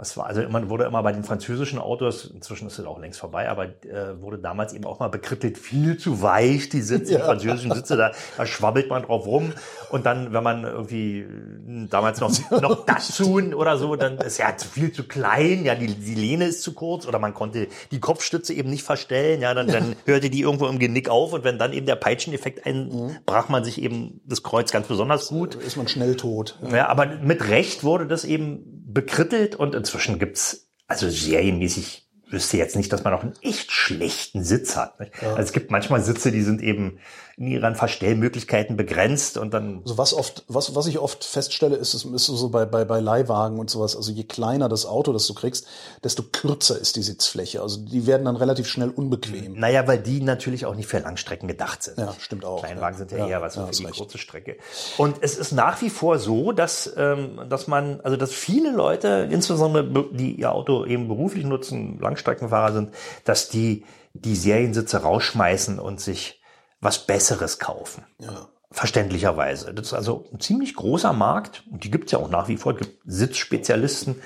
[0.02, 3.20] was war, also man wurde immer bei den französischen Autos, inzwischen ist es auch längst
[3.20, 7.22] vorbei, aber äh, wurde damals eben auch mal bekrittelt, viel zu weich, die Sitze, die
[7.22, 9.52] französischen Sitze, da, da schwabbelt man drauf rum.
[9.90, 14.52] Und dann, wenn man irgendwie äh, damals noch, noch Datsun oder so, dann ist ja
[14.58, 18.52] viel zu klein, ja, die, die Lehne ist zu kurz oder man konnte die Kopfstütze
[18.54, 21.72] eben nicht verstellen, ja, dann, dann hörte die irgendwo im Genick auf und wenn dann
[21.72, 25.54] eben der Peitscheneffekt ein, brach man sich eben das Kreuz ganz besonders gut.
[25.54, 26.58] Ist man schnell tot.
[26.72, 32.76] Ja, aber mit Recht wurde das eben bekrittelt und inzwischen gibt's also serienmäßig wüsste jetzt
[32.76, 34.98] nicht, dass man auch einen echt schlechten Sitz hat.
[35.00, 35.12] Nicht?
[35.22, 36.98] Also es gibt manchmal Sitze, die sind eben
[37.38, 39.80] in ihren Verstellmöglichkeiten begrenzt und dann.
[39.82, 43.58] Also was oft, was, was ich oft feststelle, ist, ist so bei, bei, bei Leihwagen
[43.58, 43.96] und sowas.
[43.96, 45.66] Also je kleiner das Auto, das du kriegst,
[46.04, 47.62] desto kürzer ist die Sitzfläche.
[47.62, 49.58] Also die werden dann relativ schnell unbequem.
[49.58, 51.96] Naja, weil die natürlich auch nicht für Langstrecken gedacht sind.
[51.98, 52.62] Ja, stimmt auch.
[52.62, 53.96] Kleinwagen sind ja, Ja, eher was ja, für die recht.
[53.98, 54.56] kurze Strecke.
[54.98, 59.26] Und es ist nach wie vor so, dass, ähm, dass man, also dass viele Leute,
[59.30, 65.78] insbesondere be- die ihr Auto eben beruflich nutzen, Langstreckenfahrer sind, dass die die Seriensitze rausschmeißen
[65.78, 66.40] und sich
[66.80, 68.04] was Besseres kaufen.
[68.18, 68.48] Ja.
[68.70, 69.74] Verständlicherweise.
[69.74, 72.56] Das ist also ein ziemlich großer Markt und die gibt es ja auch nach wie
[72.56, 72.72] vor.
[72.72, 74.16] Es gibt Sitzspezialisten,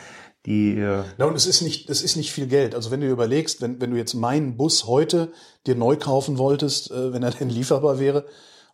[0.47, 2.75] die äh, Na, und es ist nicht, es ist nicht viel Geld.
[2.75, 5.33] Also wenn du überlegst, wenn, wenn du jetzt meinen Bus heute
[5.67, 8.27] dir neu kaufen wolltest, äh, wenn er denn lieferbar wäre,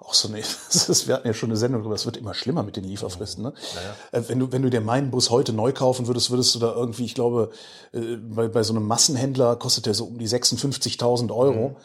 [0.04, 2.62] auch so eine, ist, wir hatten ja schon eine Sendung drüber, das wird immer schlimmer
[2.62, 3.42] mit den Lieferfristen.
[3.44, 3.54] Ne?
[4.12, 6.72] Äh, wenn, du, wenn du dir meinen Bus heute neu kaufen würdest, würdest du da
[6.74, 7.50] irgendwie, ich glaube,
[7.92, 11.76] äh, bei, bei so einem Massenhändler kostet der so um die 56.000 Euro.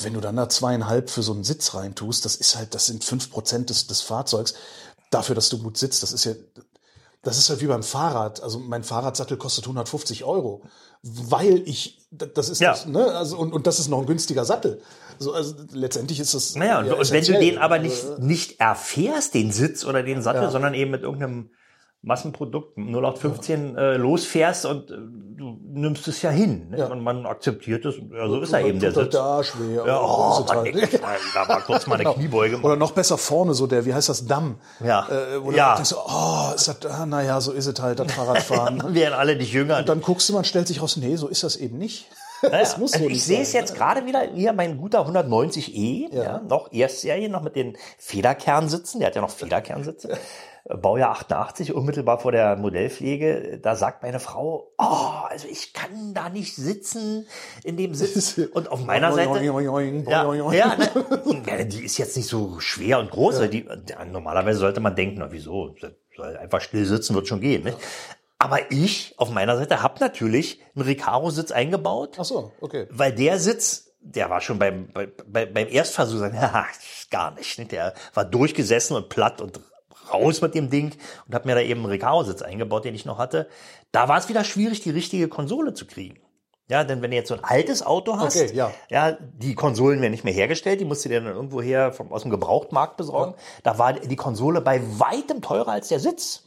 [0.00, 3.02] Wenn du dann da zweieinhalb für so einen Sitz reintust, das ist halt, das sind
[3.04, 4.54] fünf Prozent des, des Fahrzeugs.
[5.10, 6.32] Dafür, dass du gut sitzt, das ist ja,
[7.22, 8.42] das ist halt wie beim Fahrrad.
[8.42, 10.62] Also mein Fahrradsattel kostet 150 Euro,
[11.02, 12.72] weil ich, das ist Ja.
[12.72, 14.82] das, ne, also und, und das ist noch ein günstiger Sattel.
[15.18, 16.54] So, also letztendlich ist das.
[16.56, 20.22] Naja, und, ja, und wenn du den aber nicht, nicht erfährst, den Sitz oder den
[20.22, 21.50] Sattel, sondern eben mit irgendeinem
[22.02, 26.68] Massenprodukt 0815 äh, losfährst und äh, du nimmst es ja hin.
[26.70, 26.78] Ne?
[26.78, 26.86] Ja.
[26.86, 27.96] Und man akzeptiert es.
[27.96, 29.12] Ja, so ist er eben der Sitz.
[29.14, 30.92] weh, aber Ja, so oh, ist es Mann, halt.
[30.92, 31.00] ey,
[31.34, 32.14] da war kurz mal eine Genau.
[32.14, 32.60] Kniebeuge.
[32.60, 34.60] Oder noch besser vorne, so der, wie heißt das, Damm.
[34.84, 35.08] Ja.
[35.08, 35.74] Äh, wo du Ja.
[35.74, 38.78] denkst, oh, ist das, ah, naja, so ist es halt, das Fahrradfahren.
[38.78, 39.78] Dann werden alle nicht jünger.
[39.78, 42.06] Und dann guckst du, man stellt sich raus, nee, so ist das eben nicht.
[42.42, 46.40] Das muss so also ich sehe es jetzt gerade wieder, hier mein guter 190e, ja.
[46.40, 50.12] noch Erstserie, noch mit den Federkernsitzen, der hat ja noch Federkernsitze.
[50.68, 56.12] Äh, Baujahr 88, unmittelbar vor der Modellpflege, da sagt meine Frau, oh, also ich kann
[56.12, 57.26] da nicht sitzen
[57.62, 58.38] in dem Sitz.
[58.52, 60.88] Und auf meiner Seite, ja, ja, ne?
[61.46, 63.48] ja, die ist jetzt nicht so schwer und groß.
[63.50, 65.74] Die, ja, normalerweise sollte man denken, na wieso,
[66.18, 67.64] einfach still sitzen, wird schon gehen.
[67.64, 67.78] Nicht?
[68.46, 72.86] Aber ich auf meiner Seite habe natürlich einen Recaro-Sitz eingebaut, Ach so, okay.
[72.90, 76.38] weil der Sitz, der war schon beim, bei, bei, beim Erstversuch, sagen,
[77.10, 77.72] gar nicht.
[77.72, 79.58] Der war durchgesessen und platt und
[80.12, 80.94] raus mit dem Ding
[81.26, 83.48] und habe mir da eben einen Recaro-Sitz eingebaut, den ich noch hatte.
[83.90, 86.20] Da war es wieder schwierig, die richtige Konsole zu kriegen.
[86.68, 88.70] Ja, denn wenn du jetzt so ein altes Auto hast, Okay, ja.
[88.90, 92.12] ja, die Konsolen werden nicht mehr hergestellt, die musst du dir dann irgendwo her vom,
[92.12, 93.34] aus dem Gebrauchtmarkt besorgen.
[93.64, 96.45] Da war die Konsole bei weitem teurer als der Sitz.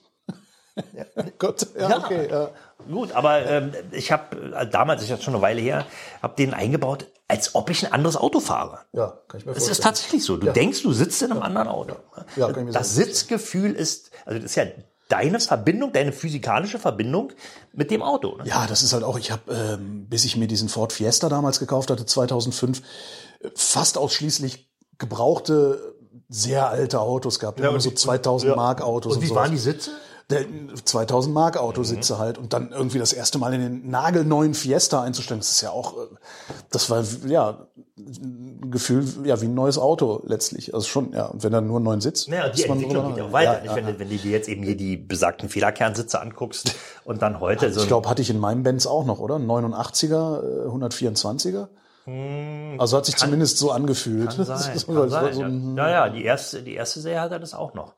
[1.38, 1.98] Gott, ja, Ja.
[1.98, 2.28] okay.
[2.30, 2.50] Ja.
[2.90, 5.86] Gut, aber ähm, ich habe äh, damals, ist jetzt schon eine Weile her,
[6.22, 8.80] habe den eingebaut, als ob ich ein anderes Auto fahre.
[8.94, 9.84] ja, kann ich mir Es ist vorstellen.
[9.84, 10.38] tatsächlich so.
[10.38, 11.96] Du denkst, du sitzt in einem anderen Auto.
[12.36, 14.66] Ja, kann ich mir das so Sitzgefühl ist, also das ist ja
[15.10, 17.32] deine Verbindung, deine physikalische Verbindung
[17.74, 18.38] mit dem Auto.
[18.38, 18.44] Ne?
[18.46, 21.60] Ja, das ist halt auch, ich habe, ähm, bis ich mir diesen Ford Fiesta damals
[21.60, 22.82] gekauft hatte, 2005,
[23.42, 25.96] äh, fast ausschließlich gebrauchte,
[26.30, 27.60] sehr alte Autos gehabt.
[27.60, 28.56] Immer und so die- 2000 ja.
[28.56, 29.16] Mark Autos.
[29.16, 29.42] Und wie sowas.
[29.44, 29.92] waren die Sitze?
[30.30, 30.46] Der
[30.86, 35.40] 2000 Mark Autositze halt und dann irgendwie das erste Mal in den nagelneuen Fiesta einzusteigen,
[35.40, 36.02] das ist ja auch, äh,
[36.70, 37.66] das war ja
[37.98, 41.26] ein Gefühl, ja wie ein neues Auto letztlich, also schon, ja.
[41.26, 43.54] Und wenn dann nur einen neuen Sitz, Ja, die Entwicklung geht ja auch weiter.
[43.56, 43.70] Ja, nicht?
[43.72, 47.40] ja, wenn, du- wenn du dir jetzt eben hier die besagten Federkernsitze anguckst und dann
[47.40, 49.36] heute so Ich glaube, hatte ich in meinem Benz auch noch, oder?
[49.38, 51.70] Ein 89er, äh, 124er.
[52.80, 54.32] Also hat sich zumindest so angefühlt.
[54.32, 54.46] Hm.
[54.46, 55.88] Kann sein, kann so- sein, so ja.
[55.88, 57.94] ja, ja, die erste, die erste Serie hat er das auch noch.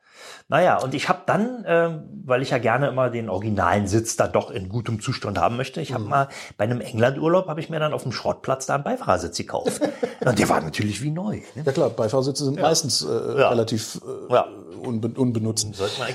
[0.48, 4.28] Naja, und ich habe dann, ähm, weil ich ja gerne immer den originalen Sitz da
[4.28, 5.94] doch in gutem Zustand haben möchte, ich Mhm.
[5.96, 9.38] habe mal bei einem Englandurlaub habe ich mir dann auf dem Schrottplatz da einen Beifahrersitz
[9.38, 9.82] gekauft.
[10.26, 11.38] und der war natürlich wie neu.
[11.56, 11.64] Ne?
[11.66, 14.48] Ja klar, Beifahrersitze sind meistens äh, relativ äh, Ja.
[14.82, 15.68] unbe unbenutzt.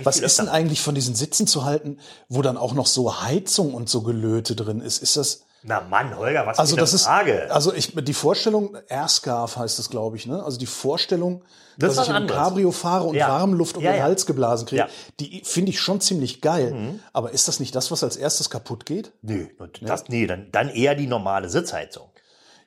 [0.04, 3.72] Was ist denn eigentlich von diesen Sitzen zu halten, wo dann auch noch so Heizung
[3.74, 5.02] und so Gelöte drin ist?
[5.02, 7.50] Ist das Na Mann, Holger, was also für eine das ist Frage.
[7.52, 10.42] also ich die Vorstellung Airscarf heißt es glaube ich, ne?
[10.44, 11.42] Also die Vorstellung,
[11.76, 12.40] Das ist dass ich was in einem anderes.
[12.40, 13.28] Cabrio fahre und Ja.
[13.28, 14.04] Warmluft um Ja, den ja.
[14.04, 14.84] Hals geblasen kriege.
[14.84, 14.88] Mhm.
[15.20, 17.00] die finde ich schon ziemlich geil.
[17.12, 19.12] Aber ist das nicht das, was als erstes kaputt geht?
[19.22, 19.46] Nö,
[19.82, 22.08] das, nee, dann, dann eher die normale Sitzheizung.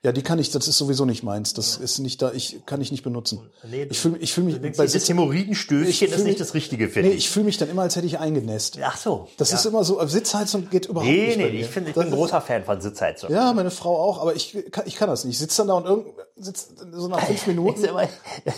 [0.01, 1.53] Ja, die kann ich, das ist sowieso nicht meins.
[1.53, 3.49] Das ist nicht da, ich kann ich nicht benutzen.
[3.69, 7.09] Nee, ich fühle ich fühl mich bei das Hämorrhoidenstößchen ist nicht das Richtige für nee,
[7.09, 8.79] ich fühle mich dann immer, als hätte ich eingenässt.
[8.81, 9.27] Ach so.
[9.35, 9.57] Das ja.
[9.57, 11.37] ist immer so, Sitzheizung geht überhaupt Nee, nicht.
[11.37, 11.59] nee, mir.
[11.59, 13.29] ich finde, ich Das bin ein großer Fan von Sitzheizung.
[13.29, 15.33] Ja, meine Frau auch, aber ich kann, ich kann das nicht.
[15.33, 16.07] Ich sitze dann da und irgend,
[16.39, 17.85] sitzt so nach fünf Minuten.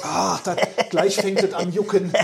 [0.04, 0.56] Ah, da,
[0.90, 2.12] gleich fängt es an jucken.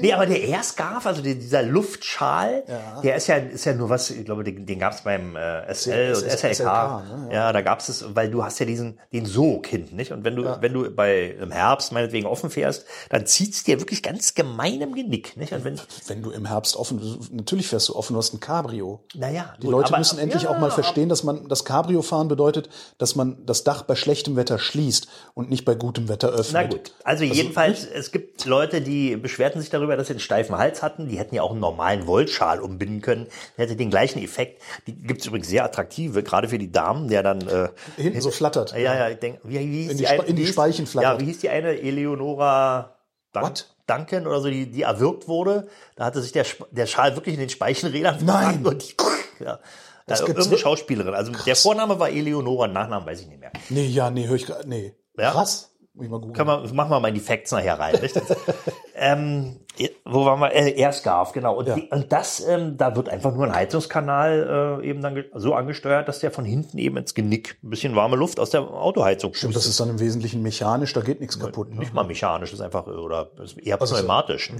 [0.00, 2.64] Nee, aber der Airscarf, also die- dieser Luftschal,
[3.02, 5.72] der ist ja, ist ja nur was, ich glaube, den, den gab es beim äh,
[5.72, 6.54] SL und SLK.
[6.56, 7.28] SLK, ne?
[7.32, 7.52] ja.
[7.52, 10.10] da gab es es, weil du hast ja diesen, den Sog hinten, nicht?
[10.12, 14.02] Und wenn du, wenn du bei im Herbst meinetwegen offen fährst, dann zieht's dir wirklich
[14.02, 15.52] ganz gemein im Genick, nicht?
[15.52, 19.04] Und wenn, Wenn du im Herbst offen, natürlich fährst du offen, du hast ein Cabrio.
[19.14, 23.11] naja, Die Leute müssen endlich auch mal verstehen, dass man das Cabrio fahren bedeutet, dass
[23.16, 26.52] man das Dach bei schlechtem Wetter schließt und nicht bei gutem Wetter öffnet.
[26.52, 30.56] Na gut, also jedenfalls, es gibt Leute, die beschwerten sich darüber, dass sie einen steifen
[30.56, 31.08] Hals hatten.
[31.08, 33.26] Die hätten ja auch einen normalen Wollschal umbinden können.
[33.56, 34.60] Der hätte den gleichen Effekt.
[34.86, 37.46] Die gibt's übrigens sehr attraktive, gerade für die Damen, der dann...
[37.48, 38.72] Äh, Hinten so flattert.
[38.72, 41.20] ja, ja, ich denke, wie, wie hieß In die eine- in die Speichen flattert.
[41.20, 41.78] Ja, wie hieß die eine?
[41.80, 42.96] Eleonora
[43.32, 43.68] Dun What?
[43.86, 45.66] Duncan oder so, die, die erwürgt wurde.
[45.96, 48.64] Da hatte sich der, der Schal wirklich in den Speichenrädern Nein.
[48.64, 48.94] und die,
[49.44, 49.58] ja.
[50.06, 50.58] Das gibt's irgendeine?
[50.58, 51.14] Schauspielerin.
[51.14, 53.52] Also der Vorname war Eleonora, Nachnamen weiß ich nicht mehr.
[53.70, 54.94] Nee, ja, nee, höre ich gar nee.
[55.16, 55.30] Ja?
[55.32, 55.68] Krass.
[55.94, 56.34] Muss ich mal googeln.
[56.34, 57.94] Kann man, machen wir mal in die Facts nachher rein.
[58.00, 58.18] Nicht?
[58.94, 59.60] ähm,
[60.06, 60.52] wo waren wir?
[60.54, 61.54] Äh, Airscarf, genau.
[61.56, 61.74] Und, Ja.
[61.74, 66.08] die, und das, ähm, da wird einfach nur ein Heizungskanal äh, eben dann so angesteuert,
[66.08, 69.54] dass der von hinten eben ins Genick ein bisschen warme Luft aus der Autoheizung Stimmt,
[69.54, 71.70] das ist dann im Wesentlichen mechanisch, da geht nichts kaputt.
[71.70, 71.80] Ne?
[71.80, 74.50] nicht mal mechanisch, das ist einfach oder ist eher Also so- pneumatisch.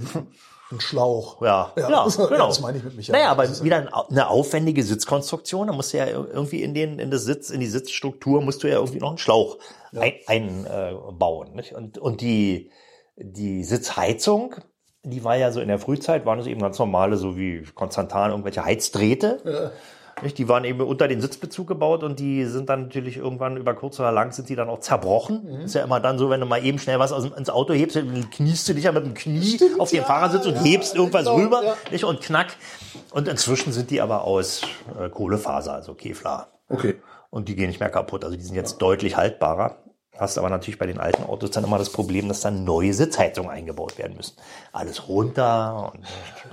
[0.73, 1.41] Ein Schlauch.
[1.41, 2.47] Ja, ja, ja, das, genau.
[2.47, 3.19] das meine ich mit mechanisch.
[3.19, 5.67] Naja, aber wieder ein, eine aufwendige Sitzkonstruktion.
[5.67, 8.67] Da musst du ja irgendwie in den in das Sitz in die Sitzstruktur musst du
[8.67, 9.57] ja irgendwie noch einen Schlauch
[9.95, 11.49] einbauen.
[11.53, 11.75] Ein, äh?
[11.75, 12.71] Und und die
[13.15, 14.55] die Sitzheizung,
[15.03, 18.31] die war ja so in der Frühzeit waren es eben ganz normale, so wie Konstantan
[18.31, 19.71] irgendwelche Heizdrähte.
[20.21, 20.37] Nicht?
[20.37, 23.99] Die waren eben unter den Sitzbezug gebaut und die sind dann natürlich irgendwann über kurz
[23.99, 25.61] oder lang sind die dann auch zerbrochen.
[25.61, 27.95] Ist ja immer dann so, wenn du mal eben schnell was aus, ins Auto hebst,
[27.95, 30.95] dann kniest du dich ja mit dem Knie auf den ja, Fahrersitz und ja, hebst
[30.95, 31.75] irgendwas genau, rüber ja.
[31.91, 32.03] nicht?
[32.03, 32.55] und knack.
[33.11, 34.61] Und inzwischen sind die aber aus
[34.99, 36.49] äh, Kohlefaser, also Kevlar.
[36.69, 36.95] Okay.
[37.29, 38.23] Und die gehen nicht mehr kaputt.
[38.23, 39.77] Also die sind jetzt deutlich haltbarer.
[40.17, 43.49] Hast aber natürlich bei den alten Autos dann immer das Problem, dass dann neue Sitzheizungen
[43.49, 44.37] eingebaut werden müssen.
[44.71, 46.05] Alles runter und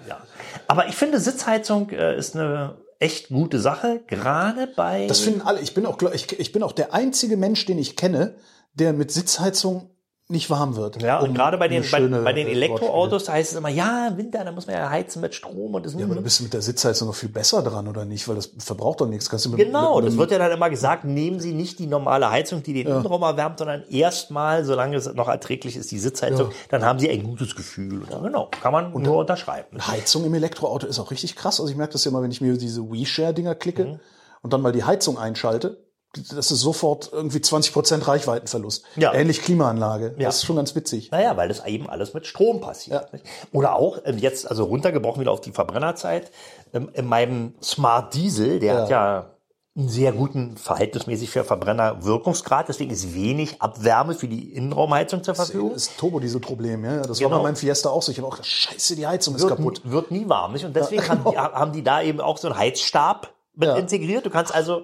[0.08, 0.18] ja.
[0.66, 5.06] Aber ich finde, Sitzheizung äh, ist eine echt gute Sache, gerade bei.
[5.08, 5.60] Das finden alle.
[5.60, 8.36] Ich bin auch, ich, ich bin auch der einzige Mensch, den ich kenne,
[8.74, 9.90] der mit Sitzheizung
[10.30, 11.02] nicht warm wird.
[11.02, 13.68] ja, und Um gerade bei den, bei, bei den äh, Elektroautos, da heißt es immer,
[13.68, 16.20] ja, im Winter, da muss man ja heizen mit Strom und das Ja, aber da
[16.20, 18.26] bist du mit der Sitzheizung noch viel besser dran, oder nicht?
[18.28, 19.28] Weil das verbraucht doch nichts.
[19.28, 21.78] Kannst du mit, Genau, mit, das mit, wird ja dann immer gesagt, nehmen Sie nicht
[21.78, 25.98] die normale Heizung, die den Innenraum erwärmt, sondern erstmal, solange es noch erträglich ist, die
[25.98, 26.54] Sitzheizung, Ja.
[26.70, 28.02] dann haben Sie ein gutes Gefühl.
[28.10, 29.78] Und, genau, kann man nur unterschreiben.
[29.86, 31.60] Heizung im Elektroauto ist auch richtig krass.
[31.60, 34.00] Also ich merke das ja immer, wenn ich mir diese WeShare-Dinger klicke Mhm.
[34.42, 35.78] und dann mal die Heizung einschalte.
[36.12, 38.84] Das ist sofort irgendwie 20 Prozent Reichweitenverlust.
[38.96, 39.12] Ja.
[39.14, 40.14] Ähnlich Klimaanlage.
[40.18, 40.26] Ja.
[40.26, 41.10] Das ist schon ganz witzig.
[41.12, 43.08] Naja, weil das eben alles mit Strom passiert.
[43.12, 43.18] Ja.
[43.52, 46.32] Oder auch, ähm, jetzt also runtergebrochen wieder auf die Verbrennerzeit,
[46.74, 49.30] ähm, in meinem Smart Diesel, der hat ja
[49.76, 55.36] einen sehr guten, verhältnismäßig für Verbrenner Wirkungsgrad, deswegen ist wenig Abwärme für die Innenraumheizung zur
[55.36, 55.74] Verfügung.
[55.74, 56.96] Das Turbodiesel-Problem, ja.
[57.02, 57.36] Das war Genau.
[57.38, 58.10] bei meinem Fiesta auch so.
[58.10, 59.82] Ich habe auch scheiße, die Heizung ist wird, kaputt.
[59.84, 60.54] wird nie warm.
[60.54, 60.64] Nicht?
[60.64, 63.76] Und deswegen haben, die, haben die da eben auch so einen Heizstab mit Ja.
[63.76, 64.26] integriert.
[64.26, 64.82] Du kannst also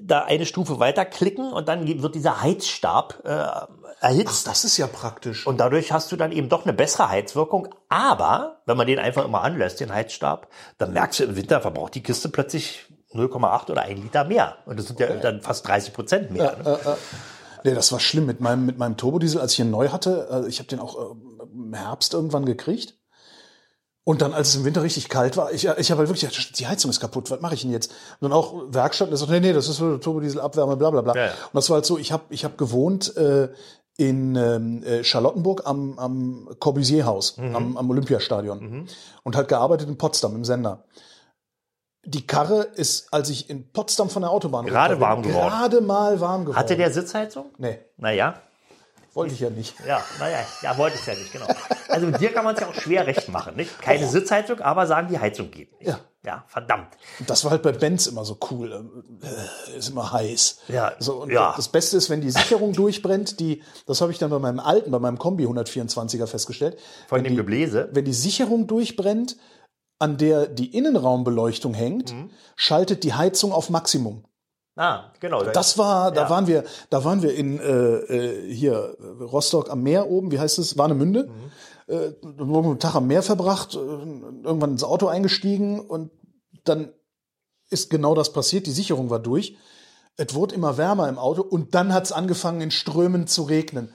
[0.00, 4.46] da eine Stufe weiter klicken und dann wird dieser Heizstab äh, erhitzt.
[4.46, 5.46] Das ist ja praktisch.
[5.46, 7.68] Und dadurch hast du dann eben doch eine bessere Heizwirkung.
[7.88, 11.94] Aber wenn man den einfach immer anlässt, den Heizstab, dann merkst du im Winter verbraucht
[11.94, 14.56] die Kiste plötzlich 0,8 oder 1 Liter mehr.
[14.66, 16.56] Und das sind ja dann fast 30 Prozent mehr.
[16.62, 16.96] ne?
[17.64, 20.28] Nee, das war schlimm mit meinem, mit meinem Turbodiesel, als ich ihn neu hatte.
[20.30, 21.14] Also ich habe den auch äh,
[21.52, 22.96] im Herbst irgendwann gekriegt.
[24.04, 26.58] Und dann, als es im Winter richtig kalt war, ich, ich habe halt wirklich gedacht,
[26.58, 27.92] die Heizung ist kaputt, was mache ich denn jetzt?
[28.18, 31.02] Und dann auch Werkstatt, und der sagt, nee, nee, das ist nur Turbodieselabwärme, bla bla
[31.02, 31.14] bla.
[31.14, 31.30] Ja, ja.
[31.30, 33.48] Und das war halt so, ich habe ich hab gewohnt äh,
[33.98, 37.54] in ähm, äh, Charlottenburg am, am Corbusier-Haus, Mhm.
[37.54, 38.88] am, am Olympiastadion.
[39.22, 40.82] Und halt gearbeitet in Potsdam im Sender.
[42.04, 45.48] Die Karre ist, als ich in Potsdam von der Autobahn Gerade warm geworden.
[45.48, 46.58] Gerade mal warm geworden.
[46.58, 47.50] Hatte der Sitzheizung?
[47.58, 48.42] Nee, Naja,
[49.14, 49.74] wollte ich ja nicht.
[49.86, 51.46] ja, naja, ja, wollte ich ja nicht, genau.
[51.88, 53.80] Also mit dir kann man es ja auch schwer recht machen, nicht?
[53.80, 55.88] Keine Sitzheizung, aber sagen, die Heizung geht nicht.
[55.88, 56.00] Ja.
[56.24, 56.86] Ja, verdammt.
[57.26, 58.88] Das war halt bei Benz immer so cool.
[59.72, 60.60] Äh, Ist immer heiß.
[60.68, 61.52] Ja, So, und ja.
[61.56, 64.92] das Beste ist, wenn die Sicherung durchbrennt, die, das habe ich dann bei meinem alten,
[64.92, 66.78] bei meinem Kombi 124er festgestellt.
[67.08, 67.88] Von dem die, Gebläse.
[67.90, 69.36] Wenn die Sicherung durchbrennt,
[69.98, 72.30] an der die Innenraumbeleuchtung hängt, Mhm.
[72.54, 74.24] schaltet die Heizung auf Maximum.
[74.76, 75.42] Ah, genau.
[75.44, 76.30] Das war, da Ja.
[76.30, 77.64] waren wir, da waren wir in äh,
[77.96, 81.24] äh, hier Rostock am Meer oben, wie heißt es, Warnemünde.
[81.28, 81.92] Mhm.
[81.94, 86.10] Äh, da wurden wir einen Tag am Meer verbracht, äh, irgendwann ins Auto eingestiegen und
[86.64, 86.92] dann
[87.68, 88.66] ist genau das passiert.
[88.66, 89.56] Die Sicherung war durch.
[90.16, 93.92] es wurde immer wärmer im Auto und dann hat es angefangen in Strömen zu regnen.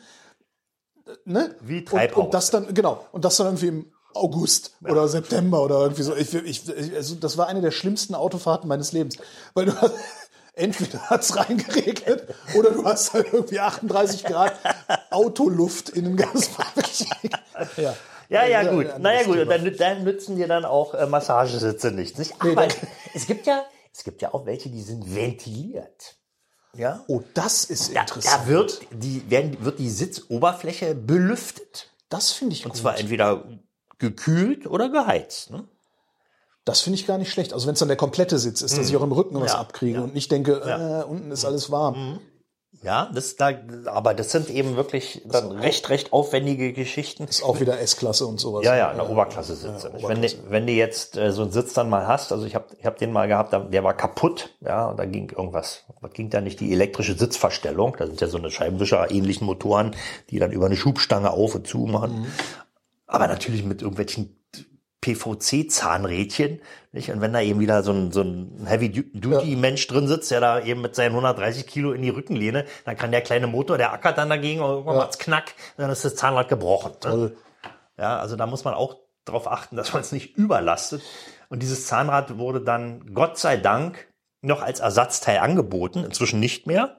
[1.06, 1.56] Äh, Ne?
[1.62, 2.26] Wie und, Treibhaus.
[2.26, 6.16] und das dann, genau, und das dann irgendwie im August oder September oder irgendwie so.
[6.16, 6.63] Ich, ich,
[6.96, 9.18] also das war eine der schlimmsten Autofahrten meines Lebens.
[9.54, 9.94] Weil du hast,
[10.58, 14.54] entweder hat es reingeregnet oder du hast halt irgendwie 38 Grad
[15.12, 17.06] Autoluft in den Gasfahrbereich.
[17.78, 17.96] Ja.
[18.30, 18.88] Ja, ja, Ja, gut.
[18.88, 19.38] ja, naja, gut.
[19.38, 22.20] Und dann, dann nützen dir dann auch äh, Massagesitze nichts.
[22.20, 22.43] Nicht?
[22.43, 22.76] Nee, Aber dann-
[23.13, 26.17] es gibt ja, es gibt ja auch welche, die sind ventiliert.
[26.76, 27.04] Ja.
[27.08, 28.41] Oh, das ist Da, interessant.
[28.43, 31.89] da wird die, werden, wird die Sitzoberfläche belüftet.
[32.10, 32.82] das finde ich Und gut.
[32.82, 33.46] zwar entweder
[33.98, 35.50] gekühlt oder geheizt.
[35.52, 35.67] Ne?
[36.67, 37.53] Das finde ich gar nicht schlecht.
[37.53, 39.60] Also wenn es dann der komplette Sitz ist, dass ich auch im Rücken was Ja,
[39.60, 42.19] abkriege und nicht denke, äh, unten ist alles warm.
[42.84, 43.53] Ja, das da,
[43.86, 47.23] aber das sind eben wirklich dann recht, recht aufwendige Geschichten.
[47.23, 48.65] Ist auch wieder S-Klasse und sowas.
[48.65, 49.91] Ja, ja, eine Oberklasse Sitze.
[49.97, 52.53] Ja, wenn, du, wenn du jetzt äh, so einen Sitz dann mal hast, also ich
[52.53, 56.12] habe ich hab den mal gehabt, der war kaputt, ja, und da ging irgendwas, was
[56.12, 59.95] ging da nicht, die elektrische Sitzverstellung, da sind ja so eine Scheibenwischer-ähnlichen Motoren,
[60.30, 62.27] die dann über eine Schubstange auf und zu machen.
[63.08, 64.38] Aber natürlich mit irgendwelchen
[65.15, 67.12] PVC-Zahnrädchen, nicht?
[67.12, 70.82] Und wenn da eben wieder so ein, so ein Heavy-Duty-Mensch drin sitzt, der da eben
[70.82, 74.30] mit seinen 130 Kilo in die Rückenlehne, dann kann der kleine Motor, der ackert dann
[74.30, 76.93] dagegen und irgendwann macht's knack, dann ist das Zahnrad gebrochen.
[77.04, 77.32] ne?
[77.98, 81.02] Ja, also da muss man auch darauf achten, dass man es nicht überlastet.
[81.50, 84.08] Und dieses Zahnrad wurde dann Gott sei Dank
[84.41, 86.96] noch als Ersatzteil angeboten, inzwischen nicht mehr.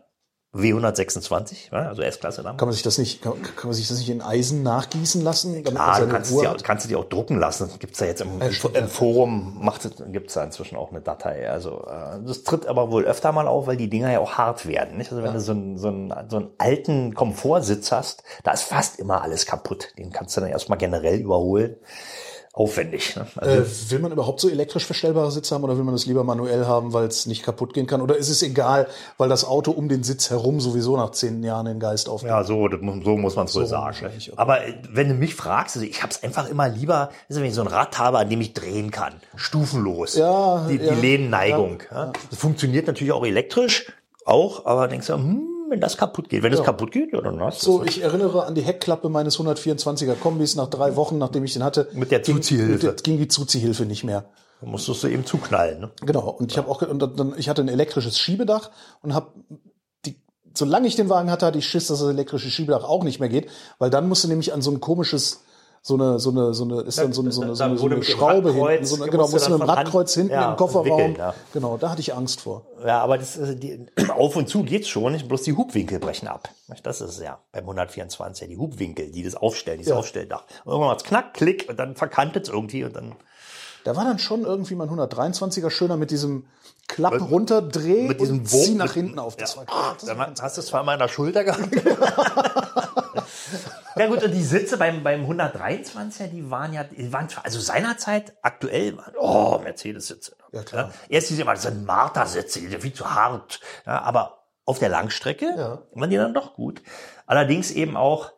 [0.54, 4.08] W126, ja, also S-Klasse kann man sich das nicht, kann, kann man sich das nicht
[4.08, 5.62] in Eisen nachgießen lassen?
[5.76, 6.64] Ah, du kannst, hat?
[6.64, 7.68] kannst du dir auch drucken lassen.
[7.78, 8.88] Gibt's da jetzt im, im, stimmt, im ja.
[8.88, 11.50] Forum, macht es, gibt's da inzwischen auch eine Datei.
[11.50, 14.66] Also äh, das tritt aber wohl öfter mal auf, weil die Dinger ja auch hart
[14.66, 14.96] werden.
[14.96, 15.12] Nicht?
[15.12, 18.98] Also wenn du so einen, so, einen, so einen alten Komfortsitz hast, da ist fast
[18.98, 19.92] immer alles kaputt.
[19.98, 21.76] Den kannst du dann erstmal generell überholen.
[22.52, 23.14] Aufwendig.
[23.14, 23.26] Ne?
[23.36, 26.24] Also, Äh, will man überhaupt so elektrisch verstellbare Sitze haben oder will man das lieber
[26.24, 28.00] manuell haben, weil es nicht kaputt gehen kann?
[28.00, 31.66] Oder ist es egal, weil das Auto um den Sitz herum sowieso nach zehn Jahren
[31.66, 32.30] den Geist aufgibt?
[32.30, 33.96] Ja, so, das so muss man es wohl sagen.
[34.04, 34.32] okay.
[34.36, 37.48] Aber äh, wenn du mich fragst, also ich habe es einfach immer lieber, also wenn
[37.48, 40.16] ich so ein Rad habe, an dem ich drehen kann, stufenlos.
[40.16, 41.82] Ja, die, ja, die Lehnenneigung.
[41.90, 43.92] Ja, Das funktioniert natürlich auch elektrisch,
[44.24, 47.40] auch, aber denkst du, hm, wenn das kaputt geht, wenn das kaputt geht, ja, dann
[47.40, 51.52] hast So, ich erinnere an die Heckklappe meines 124er Kombis nach drei Wochen, nachdem ich
[51.52, 51.88] den hatte.
[51.92, 52.72] Mit der ging- Zuziehhilfe.
[52.72, 54.24] mit der- Ging die Zuziehhilfe nicht mehr.
[54.60, 55.80] Dann musst du es eben zuknallen.
[55.80, 55.90] Ne?
[56.04, 56.28] Genau.
[56.30, 58.70] Und ich habe auch, und dann, ich hatte ein elektrisches Schiebedach
[59.02, 59.28] und habe
[60.54, 63.28] solange ich den Wagen hatte, hatte ich Schiss, dass das elektrische Schiebedach auch nicht mehr
[63.28, 65.44] geht, weil dann musst du nämlich an so ein komisches,
[65.82, 67.86] so eine, so eine, so eine, ist dann so eine, so eine, so eine, so
[67.86, 70.56] eine Schraube Radkreuz hinten, so eine, genau, musst du mit dem Radkreuz hinten ja, im
[70.56, 70.86] Kofferraum.
[70.86, 71.34] wickeln, ja.
[71.52, 72.66] Genau, da hatte ich Angst vor.
[72.84, 76.48] Ja, aber das, äh, die, auf und zu geht's schon, bloß die Hubwinkel brechen ab.
[76.82, 79.96] Das ist ja beim 124, die Hubwinkel, die das aufstellen, dieses Ja.
[79.98, 80.44] Aufstelldach.
[80.64, 83.14] Und irgendwann macht's knack, klick und dann verkantet es irgendwie und dann
[83.84, 86.44] Da war dann schon irgendwie mein 123er schöner mit diesem
[86.88, 89.36] Klapp runterdreh mit diesem und zieh Wurm- nach mit- hinten auf.
[89.36, 89.60] Das ja.
[89.66, 91.60] war, das Dann hast du es zwar mal an der Schulter gehabt.
[93.98, 97.58] ja gut, und die Sitze beim, beim 123er, die waren ja, die waren zwar, also
[97.60, 100.36] seinerzeit, aktuell waren, oh, Mercedes-Sitze.
[100.52, 100.92] Ja, klar.
[101.08, 103.60] Erst diese, das sind Martha-Sitze, die sind viel zu hart.
[103.86, 105.78] Ja, aber auf der Langstrecke Ja.
[105.94, 106.82] waren die dann doch gut.
[107.26, 108.32] Allerdings eben auch,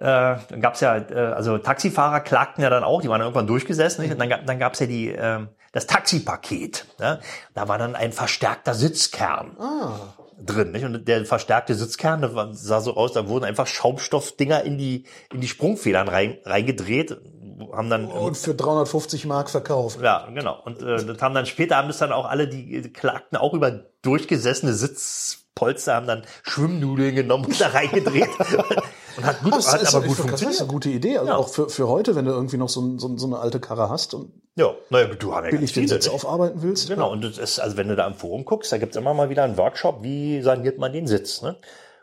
[0.00, 4.02] äh, dann gab's ja, äh, also Taxifahrer klagten ja dann auch, die waren irgendwann durchgesessen,
[4.02, 4.12] nicht?
[4.12, 6.86] und dann, gab- dann gab's ja die, ähm, das Taxipaket.
[6.98, 7.20] Ne?
[7.54, 9.56] Da war dann ein verstärkter Sitzkern
[10.40, 10.72] drin.
[10.72, 10.84] Nicht?
[10.84, 15.48] Und der verstärkte Sitzkern, sah so aus, da wurden einfach Schaumstoffdinger in die, in die
[15.48, 17.16] Sprungfedern rein, reingedreht,
[17.72, 20.00] haben dann und für 350 Mark verkauft.
[20.02, 20.60] ja, genau.
[20.64, 23.70] Und äh, das haben dann später haben das dann auch alle, die klagten auch über
[24.02, 28.28] durchgesessene Sitzpolster, haben dann Schwimmnudeln genommen und da reingedreht.
[29.16, 30.60] und hat gut, Das hat ist, aber gut glaub, das ist funktioniert.
[30.60, 31.18] eine gute Idee.
[31.18, 31.36] Also Ja.
[31.36, 34.14] auch für, für heute, wenn du irgendwie noch so, so, so eine alte Karre hast
[34.14, 36.14] und Ja, naja, du hast ja billig den Sitz nicht?
[36.14, 36.88] aufarbeiten willst.
[36.88, 39.30] Genau, und das ist, also wenn du da im Forum guckst, da gibt's immer mal
[39.30, 41.42] wieder einen Workshop, wie saniert man den Sitz.
[41.42, 41.56] Ne?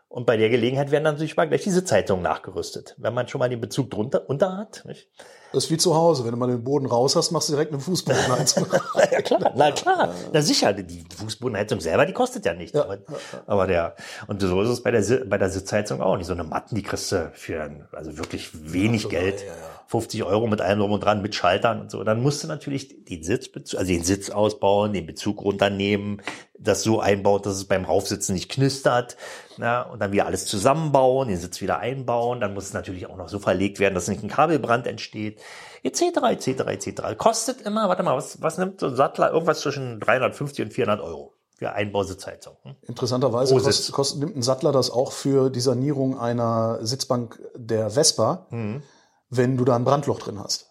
[0.10, 3.40] Und bei der Gelegenheit werden dann natürlich mal gleich die Sitzheizungen nachgerüstet, wenn man schon
[3.40, 4.84] mal den Bezug drunter unter hat.
[4.86, 5.10] Nicht?
[5.54, 6.26] Das ist wie zu Hause.
[6.26, 8.66] Wenn du mal den Boden raus hast, machst du direkt eine Fußbodenheizung.
[9.12, 10.14] ja klar, na klar.
[10.34, 12.76] Na sicher, die Fußbodenheizung selber, die kostet ja nichts.
[12.76, 12.98] aber,
[13.46, 16.26] aber der, und so ist es bei der, bei der Sitzheizung auch nicht.
[16.26, 19.46] So eine Matten, die kriegst du für ein, also wirklich wenig Geld.
[19.94, 22.04] 50 Euro mit allem drum und dran, mit Schaltern und so.
[22.04, 26.22] Dann musst du natürlich den Sitzbezug, also den Sitz ausbauen, den Bezug runternehmen,
[26.58, 29.18] das so einbauen, dass es beim Raufsitzen nicht knistert.
[29.58, 32.40] Na, und dann wieder alles zusammenbauen, den Sitz wieder einbauen.
[32.40, 35.40] Dann muss es natürlich auch noch so verlegt werden, dass nicht ein Kabelbrand entsteht.
[35.84, 37.18] Etc., etc., etc.
[37.18, 39.32] Kostet immer, warte mal, was, was nimmt so ein Sattler?
[39.32, 42.56] Irgendwas zwischen 350 und 400 Euro für Einbausitzheizung.
[42.64, 42.76] Hm?
[42.88, 43.92] Interessanterweise kostet, Sitz.
[43.92, 48.82] kostet, nimmt ein Sattler das auch für die Sanierung einer Sitzbank der Vespa, Mhm.
[49.30, 50.70] wenn du da ein Brandloch drin hast.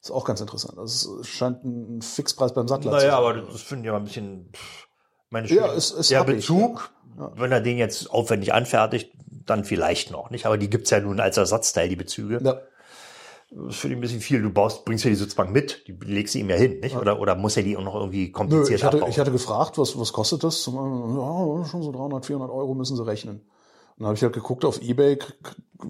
[0.00, 0.74] ist auch ganz interessant.
[0.78, 3.18] Das ist- scheint ein Fixpreis beim Sattler zu Naja, sein.
[3.18, 4.86] aber das finde ich aber ein bisschen, pff,
[5.30, 6.90] Meine Ja, es- es der hab ich, Bezug,
[7.34, 9.12] wenn er den jetzt aufwendig anfertigt,
[9.44, 10.46] dann vielleicht noch, nicht?
[10.46, 12.40] Aber die gibt's ja nun als Ersatzteil, die Bezüge.
[12.42, 12.60] Ja.
[13.50, 14.42] Das finde ich ein bisschen viel.
[14.42, 16.96] Du baust, bringst ja die Sitzbank mit, die legst sie ihm ja hin, nicht?
[16.96, 19.10] Oder, oder muss er die auch noch irgendwie Nö, kompliziert ich hatte, abbauen?
[19.10, 20.66] ich hatte gefragt, was, was kostet das?
[20.66, 23.36] Ja, schon so 300, 400 Euro müssen sie rechnen.
[23.40, 23.44] Und
[24.00, 25.18] dann habe ich halt geguckt auf Ebay,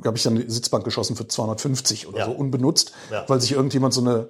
[0.05, 2.25] habe ich dann die Sitzbank geschossen für 250 oder Ja.
[2.27, 3.25] so unbenutzt, Ja.
[3.29, 4.29] weil sich irgendjemand so eine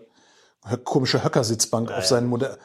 [0.85, 2.57] komische Höcker-Sitzbank auf seinen Modell.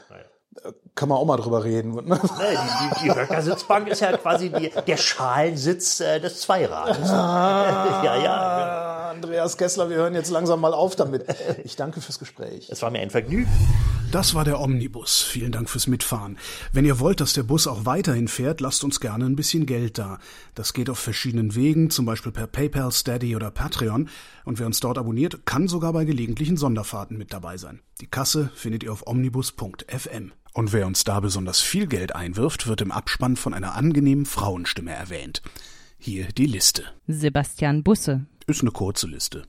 [0.96, 1.94] Kann man auch mal drüber reden.
[2.06, 2.20] Ne?
[2.22, 7.00] Die, die, die Höcker-Sitzbank ist ja quasi die, der Schalensitz äh, des Zweirades.
[7.10, 8.93] ja, ja.
[9.14, 11.26] Andreas Kessler, wir hören jetzt langsam mal auf damit.
[11.64, 12.70] Ich danke fürs Gespräch.
[12.70, 13.50] Es war mir ein Vergnügen.
[14.12, 15.22] Das war der Omnibus.
[15.22, 16.38] Vielen Dank fürs Mitfahren.
[16.72, 19.98] Wenn ihr wollt, dass der Bus auch weiterhin fährt, lasst uns gerne ein bisschen Geld
[19.98, 20.20] da.
[20.56, 24.10] Das geht auf verschiedenen Wegen, zum Beispiel per PayPal, Steady oder Patreon.
[24.46, 27.82] Und wer uns dort abonniert, kann sogar bei gelegentlichen Sonderfahrten mit dabei sein.
[28.02, 30.32] Die Kasse findet ihr auf omnibus.fm.
[30.54, 34.92] Und wer uns da besonders viel Geld einwirft, wird im Abspann von einer angenehmen Frauenstimme
[34.92, 35.42] erwähnt.
[36.06, 36.84] Hier die Liste.
[37.08, 39.44] Sebastian Busse, Ist eine kurze Liste.